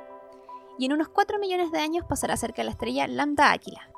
y 0.79 0.87
en 0.87 0.95
unos 0.95 1.11
4 1.11 1.39
millones 1.39 1.71
de 1.71 1.81
años 1.81 2.07
pasará 2.09 2.35
cerca 2.39 2.63
de 2.63 2.65
la 2.65 2.71
estrella 2.71 3.07
Lambda 3.07 3.53
Aquila. 3.53 3.91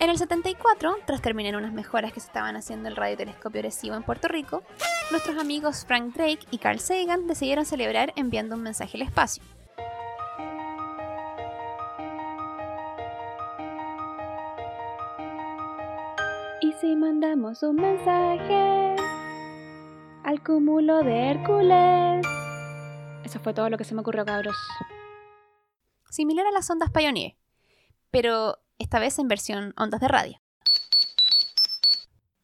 En 0.00 0.10
el 0.10 0.18
74, 0.18 0.96
tras 1.06 1.22
terminar 1.22 1.54
unas 1.54 1.72
mejoras 1.72 2.12
que 2.12 2.18
se 2.18 2.26
estaban 2.26 2.56
haciendo 2.56 2.88
el 2.88 2.96
radiotelescopio 2.96 3.60
Arecibo 3.60 3.94
en 3.94 4.02
Puerto 4.02 4.26
Rico, 4.26 4.64
nuestros 5.12 5.36
amigos 5.36 5.84
Frank 5.86 6.14
Drake 6.14 6.46
y 6.50 6.58
Carl 6.58 6.80
Sagan 6.80 7.26
decidieron 7.26 7.64
celebrar 7.64 8.12
enviando 8.16 8.56
un 8.56 8.62
mensaje 8.62 8.96
al 8.96 9.02
espacio. 9.02 9.42
si 16.82 16.96
mandamos 16.96 17.62
un 17.62 17.76
mensaje 17.76 18.96
al 20.24 20.42
cúmulo 20.42 21.04
de 21.04 21.30
Hércules. 21.30 22.26
Eso 23.24 23.38
fue 23.38 23.54
todo 23.54 23.70
lo 23.70 23.78
que 23.78 23.84
se 23.84 23.94
me 23.94 24.00
ocurrió, 24.00 24.24
cabros. 24.24 24.56
Similar 26.10 26.44
a 26.44 26.50
las 26.50 26.68
ondas 26.68 26.90
Pioneer, 26.90 27.36
pero 28.10 28.58
esta 28.78 28.98
vez 28.98 29.16
en 29.20 29.28
versión 29.28 29.74
ondas 29.76 30.00
de 30.00 30.08
radio. 30.08 30.41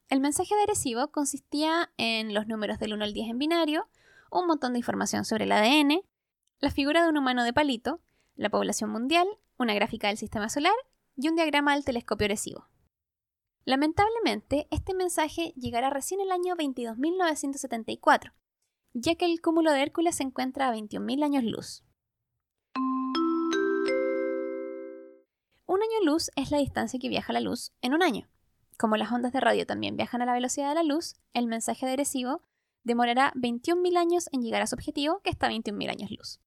El 0.09 0.21
mensaje 0.21 0.55
adhesivo 0.55 1.09
consistía 1.09 1.91
en 1.99 2.33
los 2.33 2.47
números 2.47 2.79
del 2.79 2.95
1 2.95 3.05
al 3.05 3.13
10 3.13 3.29
en 3.29 3.39
binario, 3.39 3.89
un 4.31 4.47
montón 4.47 4.73
de 4.73 4.79
información 4.79 5.27
sobre 5.27 5.45
el 5.45 5.53
ADN, 5.53 6.01
la 6.61 6.71
figura 6.71 7.03
de 7.03 7.11
un 7.11 7.19
humano 7.19 7.45
de 7.45 7.53
palito, 7.53 8.01
la 8.35 8.49
población 8.49 8.89
mundial, 8.89 9.29
una 9.59 9.75
gráfica 9.75 10.09
del 10.09 10.17
sistema 10.17 10.49
solar 10.49 10.73
y 11.15 11.29
un 11.29 11.37
diagrama 11.37 11.75
del 11.75 11.85
telescopio 11.85 12.27
adhesivo. 12.27 12.69
Lamentablemente, 13.67 14.67
este 14.71 14.95
mensaje 14.95 15.53
llegará 15.57 15.91
recién 15.91 16.23
el 16.23 16.33
año 16.33 16.57
22.974, 16.57 18.33
ya 18.95 19.15
que 19.15 19.27
el 19.27 19.43
cúmulo 19.43 19.73
de 19.73 19.83
Hércules 19.83 20.17
se 20.17 20.23
encuentra 20.23 20.69
a 20.69 20.75
21.000 20.75 21.23
años 21.23 21.45
luz. 21.45 21.85
Un 25.67 25.83
año 25.83 26.01
luz 26.03 26.31
es 26.35 26.51
la 26.51 26.57
distancia 26.57 26.99
que 26.99 27.11
viaja 27.11 27.35
la 27.35 27.41
luz 27.41 27.75
en 27.83 27.93
un 27.93 28.03
año. 28.03 28.27
Como 28.79 28.97
las 28.97 29.11
ondas 29.11 29.33
de 29.33 29.41
radio 29.41 29.67
también 29.67 29.97
viajan 29.97 30.23
a 30.23 30.25
la 30.25 30.33
velocidad 30.33 30.69
de 30.69 30.77
la 30.77 30.85
luz, 30.85 31.17
el 31.35 31.49
mensaje 31.49 31.85
adhesivo 31.85 32.43
demorará 32.85 33.33
21.000 33.35 33.99
años 33.99 34.29
en 34.31 34.41
llegar 34.41 34.63
a 34.63 34.69
su 34.69 34.77
objetivo, 34.77 35.21
que 35.21 35.31
está 35.31 35.49
a 35.49 35.51
21.000 35.51 35.91
años 35.91 36.11
luz. 36.13 36.41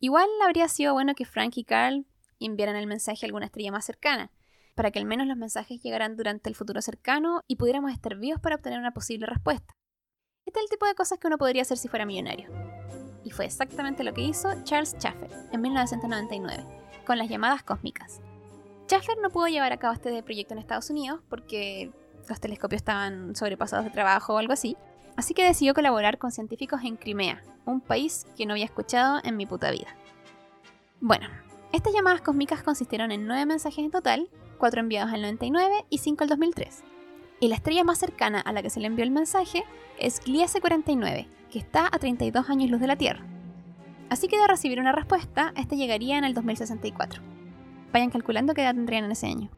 Igual 0.00 0.28
habría 0.44 0.68
sido 0.68 0.92
bueno 0.92 1.14
que 1.14 1.24
Frank 1.24 1.56
y 1.56 1.64
Carl 1.64 2.06
enviaran 2.38 2.76
el 2.76 2.86
mensaje 2.86 3.24
a 3.24 3.26
alguna 3.26 3.46
estrella 3.46 3.72
más 3.72 3.86
cercana, 3.86 4.30
para 4.74 4.90
que 4.90 4.98
al 4.98 5.06
menos 5.06 5.26
los 5.26 5.38
mensajes 5.38 5.82
llegaran 5.82 6.14
durante 6.16 6.50
el 6.50 6.54
futuro 6.54 6.82
cercano 6.82 7.42
y 7.48 7.56
pudiéramos 7.56 7.90
estar 7.90 8.14
vivos 8.16 8.40
para 8.40 8.56
obtener 8.56 8.78
una 8.78 8.92
posible 8.92 9.26
respuesta. 9.26 9.74
Este 10.44 10.60
es 10.60 10.64
el 10.64 10.70
tipo 10.70 10.86
de 10.86 10.94
cosas 10.94 11.18
que 11.18 11.26
uno 11.26 11.38
podría 11.38 11.62
hacer 11.62 11.78
si 11.78 11.88
fuera 11.88 12.04
millonario. 12.04 12.50
Y 13.24 13.30
fue 13.30 13.46
exactamente 13.46 14.04
lo 14.04 14.12
que 14.12 14.22
hizo 14.22 14.62
Charles 14.64 14.94
Schaffer 14.98 15.30
en 15.52 15.60
1999, 15.62 16.64
con 17.06 17.16
las 17.16 17.30
llamadas 17.30 17.62
cósmicas. 17.62 18.20
Schaffer 18.88 19.18
no 19.18 19.28
pudo 19.28 19.48
llevar 19.48 19.70
a 19.72 19.76
cabo 19.76 19.92
este 19.92 20.22
proyecto 20.22 20.54
en 20.54 20.60
Estados 20.60 20.88
Unidos 20.88 21.20
porque 21.28 21.92
los 22.26 22.40
telescopios 22.40 22.80
estaban 22.80 23.36
sobrepasados 23.36 23.84
de 23.84 23.90
trabajo 23.90 24.32
o 24.32 24.38
algo 24.38 24.54
así, 24.54 24.78
así 25.14 25.34
que 25.34 25.44
decidió 25.44 25.74
colaborar 25.74 26.16
con 26.16 26.32
científicos 26.32 26.80
en 26.82 26.96
Crimea, 26.96 27.42
un 27.66 27.82
país 27.82 28.26
que 28.34 28.46
no 28.46 28.54
había 28.54 28.64
escuchado 28.64 29.20
en 29.24 29.36
mi 29.36 29.44
puta 29.44 29.70
vida. 29.70 29.94
Bueno, 31.00 31.28
estas 31.70 31.92
llamadas 31.92 32.22
cósmicas 32.22 32.62
consistieron 32.62 33.12
en 33.12 33.26
nueve 33.26 33.44
mensajes 33.44 33.84
en 33.84 33.90
total 33.90 34.30
4 34.56 34.80
enviados 34.80 35.12
al 35.12 35.20
99 35.20 35.84
y 35.90 35.98
5 35.98 36.24
al 36.24 36.30
2003. 36.30 36.82
Y 37.40 37.48
la 37.48 37.56
estrella 37.56 37.84
más 37.84 37.98
cercana 37.98 38.40
a 38.40 38.52
la 38.52 38.62
que 38.62 38.70
se 38.70 38.80
le 38.80 38.86
envió 38.86 39.04
el 39.04 39.10
mensaje 39.10 39.64
es 39.98 40.20
Gliese 40.20 40.60
49, 40.60 41.28
que 41.52 41.58
está 41.58 41.86
a 41.86 41.98
32 41.98 42.48
años 42.48 42.70
luz 42.70 42.80
de 42.80 42.86
la 42.86 42.96
Tierra. 42.96 43.24
Así 44.08 44.28
que 44.28 44.38
de 44.38 44.48
recibir 44.48 44.80
una 44.80 44.92
respuesta, 44.92 45.52
esta 45.56 45.76
llegaría 45.76 46.16
en 46.16 46.24
el 46.24 46.32
2064. 46.32 47.37
Vayan 47.92 48.10
calculando 48.10 48.54
qué 48.54 48.62
edad 48.62 48.74
tendrían 48.74 49.04
en 49.04 49.12
ese 49.12 49.26
año. 49.26 49.50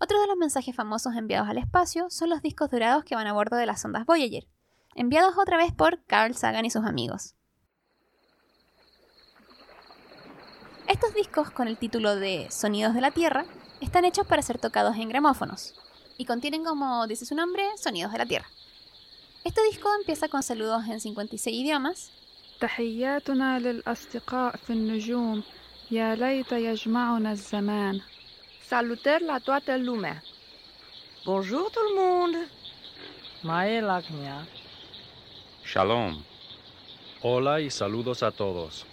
Otro 0.00 0.20
de 0.20 0.26
los 0.26 0.36
mensajes 0.36 0.74
famosos 0.74 1.14
enviados 1.16 1.48
al 1.48 1.58
espacio 1.58 2.10
son 2.10 2.30
los 2.30 2.42
discos 2.42 2.70
dorados 2.70 3.04
que 3.04 3.14
van 3.14 3.26
a 3.26 3.32
bordo 3.32 3.56
de 3.56 3.66
las 3.66 3.80
sondas 3.80 4.04
Voyager, 4.06 4.46
enviados 4.94 5.38
otra 5.38 5.56
vez 5.56 5.72
por 5.72 6.04
Carl 6.04 6.34
Sagan 6.34 6.64
y 6.64 6.70
sus 6.70 6.84
amigos. 6.84 7.34
Estos 10.88 11.14
discos, 11.14 11.50
con 11.50 11.68
el 11.68 11.78
título 11.78 12.16
de 12.16 12.48
Sonidos 12.50 12.94
de 12.94 13.00
la 13.00 13.10
Tierra, 13.10 13.46
están 13.80 14.04
hechos 14.04 14.26
para 14.26 14.42
ser 14.42 14.58
tocados 14.58 14.96
en 14.96 15.08
gramófonos 15.08 15.74
y 16.18 16.26
contienen, 16.26 16.64
como 16.64 17.06
dice 17.06 17.24
su 17.24 17.34
nombre, 17.34 17.64
sonidos 17.78 18.12
de 18.12 18.18
la 18.18 18.26
Tierra. 18.26 18.46
Este 19.44 19.62
disco 19.64 19.88
empieza 19.98 20.28
con 20.28 20.42
saludos 20.42 20.84
en 20.88 21.00
56 21.00 21.56
idiomas. 21.56 22.10
تحياتنا 22.59 23.59
للأصدقاء 23.59 24.55
في 24.55 24.73
النجوم 24.73 25.43
يا 25.91 26.15
ليت 26.15 26.51
يجمعنا 26.51 27.31
الزمان 27.31 28.01
Salutaire 28.69 29.23
la 29.25 29.39
toată 29.43 29.77
lumea. 29.77 30.21
Bonjour 31.25 31.71
tout 31.71 31.85
le 31.89 31.93
monde. 32.01 32.37
Maelagnia. 33.41 34.45
Shalom. 35.63 36.23
Hola 37.21 37.59
y 37.61 37.69
saludos 37.69 38.21
a 38.21 38.31
todos 38.31 38.85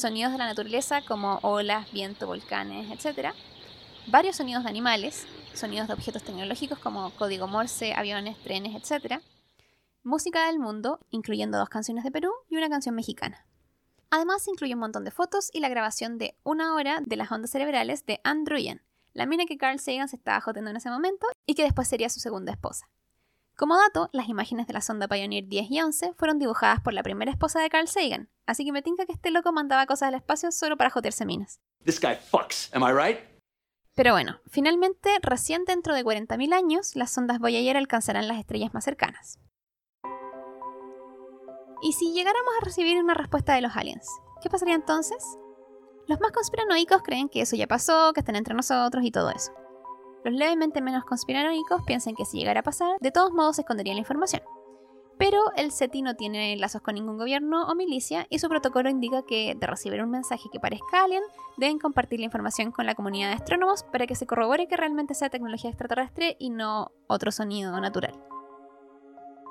sonidos 0.00 0.32
de 0.32 0.38
la 0.38 0.46
naturaleza 0.46 1.02
como 1.02 1.38
olas, 1.42 1.90
viento, 1.92 2.26
volcanes, 2.26 2.90
etc. 2.90 3.34
Varios 4.06 4.36
sonidos 4.36 4.64
de 4.64 4.70
animales, 4.70 5.26
sonidos 5.54 5.88
de 5.88 5.94
objetos 5.94 6.22
tecnológicos 6.22 6.78
como 6.78 7.10
código 7.10 7.46
Morse, 7.46 7.92
aviones, 7.92 8.36
trenes, 8.38 8.74
etc. 8.74 9.20
Música 10.07 10.45
del 10.45 10.59
mundo, 10.59 10.99
incluyendo 11.09 11.57
dos 11.57 11.67
canciones 11.67 12.03
de 12.03 12.11
Perú 12.11 12.31
y 12.47 12.57
una 12.57 12.69
canción 12.69 12.93
mexicana. 12.93 13.47
Además, 14.11 14.47
incluye 14.47 14.75
un 14.75 14.79
montón 14.79 15.03
de 15.03 15.09
fotos 15.09 15.49
y 15.51 15.61
la 15.61 15.67
grabación 15.67 16.19
de 16.19 16.37
una 16.43 16.75
hora 16.75 17.01
de 17.03 17.15
las 17.15 17.31
ondas 17.31 17.49
cerebrales 17.49 18.05
de 18.05 18.21
Anne 18.23 18.43
Druyan, 18.43 18.83
la 19.13 19.25
mina 19.25 19.47
que 19.47 19.57
Carl 19.57 19.79
Sagan 19.79 20.07
se 20.07 20.17
estaba 20.17 20.39
joteando 20.41 20.69
en 20.69 20.77
ese 20.77 20.91
momento 20.91 21.25
y 21.47 21.55
que 21.55 21.63
después 21.63 21.87
sería 21.87 22.09
su 22.09 22.19
segunda 22.19 22.51
esposa. 22.51 22.87
Como 23.55 23.75
dato, 23.77 24.11
las 24.13 24.29
imágenes 24.29 24.67
de 24.67 24.73
la 24.73 24.81
sonda 24.81 25.07
Pioneer 25.07 25.47
10 25.47 25.71
y 25.71 25.81
11 25.81 26.13
fueron 26.13 26.37
dibujadas 26.37 26.81
por 26.81 26.93
la 26.93 27.01
primera 27.01 27.31
esposa 27.31 27.59
de 27.59 27.71
Carl 27.71 27.87
Sagan, 27.87 28.29
así 28.45 28.63
que 28.63 28.71
me 28.71 28.83
tinca 28.83 29.07
que 29.07 29.13
este 29.13 29.31
loco 29.31 29.53
mandaba 29.53 29.87
cosas 29.87 30.09
al 30.09 30.13
espacio 30.13 30.51
solo 30.51 30.77
para 30.77 30.91
jotearse 30.91 31.25
minas. 31.25 31.61
This 31.83 31.99
guy 31.99 32.13
fucks, 32.13 32.69
am 32.75 32.83
I 32.83 32.93
right? 32.93 33.19
Pero 33.95 34.11
bueno, 34.11 34.39
finalmente, 34.45 35.09
recién 35.23 35.65
dentro 35.65 35.95
de 35.95 36.05
40.000 36.05 36.53
años, 36.53 36.95
las 36.95 37.11
sondas 37.11 37.39
Voyager 37.39 37.75
alcanzarán 37.75 38.27
las 38.27 38.37
estrellas 38.37 38.71
más 38.71 38.83
cercanas. 38.83 39.39
¿Y 41.85 41.91
si 41.91 42.13
llegáramos 42.13 42.51
a 42.59 42.65
recibir 42.65 42.97
una 42.97 43.13
respuesta 43.13 43.53
de 43.53 43.61
los 43.61 43.75
aliens? 43.77 44.09
¿Qué 44.41 44.49
pasaría 44.49 44.73
entonces? 44.73 45.23
Los 46.07 46.19
más 46.19 46.31
conspiranoicos 46.31 47.03
creen 47.03 47.29
que 47.29 47.41
eso 47.41 47.55
ya 47.55 47.67
pasó, 47.67 48.11
que 48.11 48.21
están 48.21 48.35
entre 48.35 48.55
nosotros 48.55 49.05
y 49.05 49.11
todo 49.11 49.29
eso. 49.29 49.51
Los 50.23 50.33
levemente 50.33 50.81
menos 50.81 51.05
conspiranoicos 51.05 51.83
piensan 51.85 52.15
que 52.15 52.25
si 52.25 52.39
llegara 52.39 52.61
a 52.61 52.63
pasar, 52.63 52.97
de 53.01 53.11
todos 53.11 53.31
modos 53.33 53.57
se 53.57 53.61
escondería 53.61 53.93
la 53.93 53.99
información. 53.99 54.41
Pero 55.19 55.39
el 55.57 55.71
SETI 55.71 56.01
no 56.01 56.15
tiene 56.15 56.57
lazos 56.57 56.81
con 56.81 56.95
ningún 56.95 57.19
gobierno 57.19 57.67
o 57.67 57.75
milicia 57.75 58.25
y 58.31 58.39
su 58.39 58.49
protocolo 58.49 58.89
indica 58.89 59.21
que 59.21 59.53
de 59.55 59.67
recibir 59.67 60.01
un 60.01 60.09
mensaje 60.09 60.49
que 60.51 60.59
parezca 60.59 61.03
alien, 61.03 61.21
deben 61.57 61.77
compartir 61.77 62.17
la 62.17 62.25
información 62.25 62.71
con 62.71 62.87
la 62.87 62.95
comunidad 62.95 63.27
de 63.27 63.35
astrónomos 63.35 63.83
para 63.83 64.07
que 64.07 64.15
se 64.15 64.25
corrobore 64.25 64.67
que 64.67 64.75
realmente 64.75 65.13
sea 65.13 65.29
tecnología 65.29 65.69
extraterrestre 65.69 66.35
y 66.39 66.49
no 66.49 66.93
otro 67.05 67.31
sonido 67.31 67.79
natural. 67.79 68.19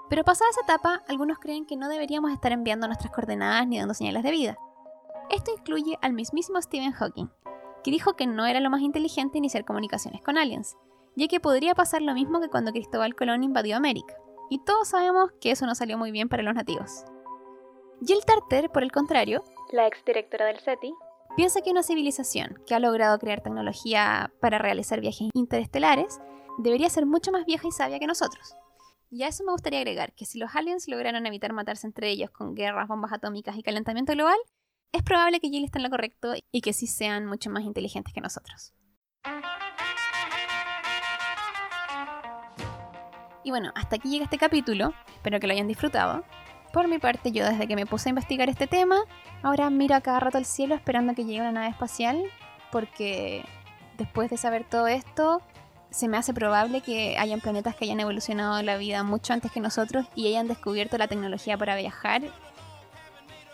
Pero 0.09 0.25
pasada 0.25 0.51
esa 0.51 0.61
etapa, 0.63 1.03
algunos 1.09 1.39
creen 1.39 1.67
que 1.67 1.77
no 1.77 1.89
deberíamos 1.89 2.33
estar 2.33 2.53
enviando 2.53 2.87
nuestras 2.87 3.13
coordenadas 3.13 3.67
ni 3.67 3.79
dando 3.79 3.95
señales 3.95 4.23
de 4.23 4.31
vida. 4.31 4.59
Esto 5.31 5.53
incluye 5.57 5.99
al 6.03 6.13
mismísimo 6.13 6.61
Stephen 6.61 6.93
Hawking, 6.93 7.31
que 7.83 7.91
dijo 7.91 8.15
que 8.15 8.27
no 8.27 8.47
era 8.47 8.61
lo 8.61 8.71
más 8.71 8.83
inteligente 8.83 9.39
iniciar 9.39 9.65
comunicaciones 9.65 10.23
con 10.23 10.37
aliens, 10.37 10.77
ya 11.17 11.29
que 11.29 11.41
podría 11.41 11.75
pasar 11.75 12.03
lo 12.03 12.15
mismo 12.15 12.41
que 12.41 12.49
cuando 12.49 12.73
Cristóbal 12.73 13.15
Colón 13.15 13.45
invadió 13.45 13.77
América, 13.77 14.15
y 14.51 14.59
todos 14.59 14.89
sabemos 14.89 15.31
que 15.41 15.51
eso 15.51 15.67
no 15.67 15.75
salió 15.75 15.97
muy 15.97 16.11
bien 16.11 16.29
para 16.29 16.43
los 16.43 16.55
nativos. 16.55 17.05
Jill 18.05 18.25
Tarter, 18.27 18.71
por 18.71 18.83
el 18.83 18.93
contrario, 18.93 19.43
la 19.73 19.87
exdirectora 19.87 20.47
del 20.47 20.61
SETI, 20.61 20.95
piensa 21.37 21.63
que 21.63 21.71
una 21.71 21.83
civilización 21.83 22.61
que 22.67 22.75
ha 22.75 22.81
logrado 22.81 23.19
crear 23.19 23.41
tecnología 23.41 24.33
para 24.41 24.59
realizar 24.59 25.01
viajes 25.01 25.31
interestelares 25.33 26.21
debería 26.59 26.91
ser 26.91 27.07
mucho 27.07 27.33
más 27.33 27.45
vieja 27.47 27.67
y 27.67 27.73
sabia 27.73 27.99
que 27.99 28.07
nosotros. 28.07 28.55
Y 29.17 29.23
a 29.23 29.29
eso 29.29 29.45
me 29.45 29.53
gustaría 29.53 29.79
agregar 29.79 30.13
que 30.13 30.25
si 30.25 30.41
los 30.41 30.57
aliens 30.57 30.89
lograron 30.89 31.25
evitar 31.25 31.53
matarse 31.53 31.87
entre 31.87 32.11
ellos 32.11 32.31
con 32.31 32.57
guerras, 32.57 32.89
bombas 32.89 33.13
atómicas 33.13 33.57
y 33.57 33.63
calentamiento 33.63 34.13
global, 34.13 34.37
es 34.91 35.05
probable 35.05 35.39
que 35.39 35.51
Jill 35.51 35.65
esté 35.65 35.79
en 35.79 35.85
lo 35.85 35.91
correcto 35.91 36.35
y 36.51 36.61
que 36.63 36.73
sí 36.73 36.89
sean 36.89 37.25
mucho 37.25 37.49
más 37.49 37.63
inteligentes 37.63 38.13
que 38.13 38.21
nosotros. 38.21 38.75
Y 43.45 43.51
bueno, 43.51 43.71
hasta 43.77 43.95
aquí 43.95 44.11
llega 44.11 44.25
este 44.25 44.37
capítulo, 44.37 44.93
espero 45.15 45.39
que 45.39 45.47
lo 45.47 45.53
hayan 45.53 45.69
disfrutado. 45.69 46.25
Por 46.73 46.89
mi 46.89 46.99
parte, 46.99 47.31
yo 47.31 47.47
desde 47.47 47.69
que 47.69 47.77
me 47.77 47.87
puse 47.87 48.09
a 48.09 48.11
investigar 48.11 48.49
este 48.49 48.67
tema, 48.67 48.99
ahora 49.45 49.71
miro 49.71 49.95
a 49.95 50.01
cada 50.01 50.19
rato 50.19 50.39
al 50.39 50.45
cielo 50.45 50.75
esperando 50.75 51.15
que 51.15 51.25
llegue 51.25 51.41
una 51.41 51.53
nave 51.53 51.69
espacial, 51.69 52.21
porque 52.73 53.45
después 53.97 54.29
de 54.29 54.39
saber 54.39 54.69
todo 54.69 54.89
esto, 54.89 55.41
se 55.95 56.09
me 56.09 56.17
hace 56.17 56.35
probable 56.35 56.81
que 56.81 57.17
hayan 57.19 57.41
planetas 57.41 57.77
que 57.77 57.85
hayan 57.85 58.01
evolucionado 58.01 58.61
la 58.63 58.77
vida 58.77 59.05
mucho 59.05 59.33
antes 59.33 59.53
que 59.53 59.61
nosotros 59.61 60.07
y 60.17 60.27
hayan 60.27 60.49
descubierto 60.49 60.99
la 60.99 61.07
tecnología 61.07 61.57
para 61.57 61.77
viajar. 61.77 62.23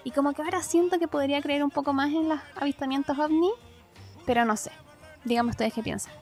Y 0.05 0.13
como 0.13 0.33
que 0.33 0.41
ahora 0.41 0.63
siento 0.63 0.99
que 0.99 1.07
podría 1.07 1.43
creer 1.43 1.63
un 1.63 1.71
poco 1.71 1.93
más 1.93 2.09
en 2.09 2.31
los 2.31 2.41
avistamientos 2.57 3.19
ovni, 3.19 3.51
pero 4.25 4.47
no 4.47 4.57
sé. 4.57 4.71
Díganme 5.25 5.51
ustedes 5.51 5.75
qué 5.75 5.83
piensan. 5.83 6.15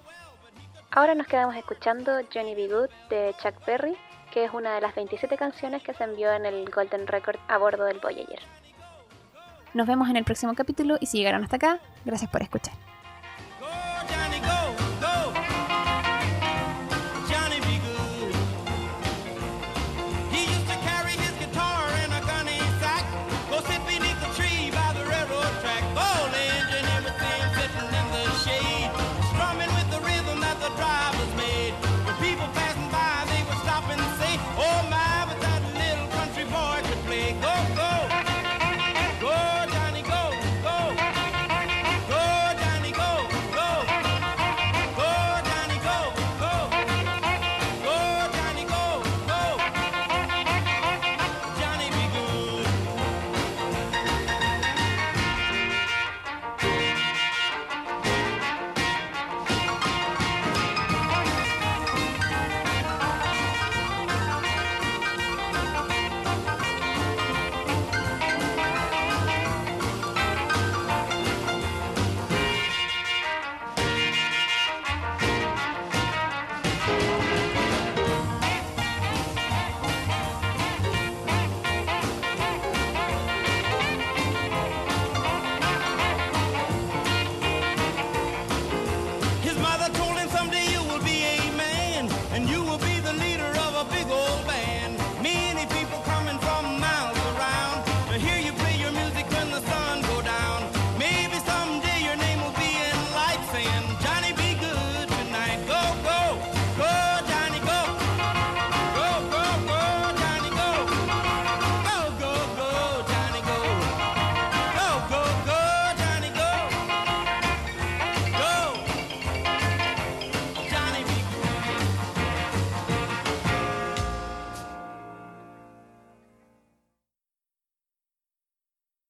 Ahora 0.90 1.14
nos 1.14 1.28
quedamos 1.28 1.54
escuchando 1.54 2.10
Johnny 2.34 2.56
B. 2.56 2.66
Good 2.66 2.90
de 3.10 3.32
Chuck 3.40 3.64
Berry, 3.64 3.96
que 4.32 4.44
es 4.44 4.52
una 4.52 4.74
de 4.74 4.80
las 4.80 4.96
27 4.96 5.36
canciones 5.36 5.84
que 5.84 5.94
se 5.94 6.02
envió 6.02 6.32
en 6.32 6.46
el 6.46 6.68
Golden 6.68 7.06
Record 7.06 7.38
a 7.46 7.58
bordo 7.58 7.84
del 7.84 8.00
Voyager. 8.00 8.40
Nos 9.72 9.86
vemos 9.86 10.10
en 10.10 10.16
el 10.16 10.24
próximo 10.24 10.52
capítulo 10.54 10.96
y 11.00 11.06
si 11.06 11.18
llegaron 11.18 11.44
hasta 11.44 11.56
acá, 11.56 11.78
gracias 12.04 12.28
por 12.28 12.42
escuchar. 12.42 12.74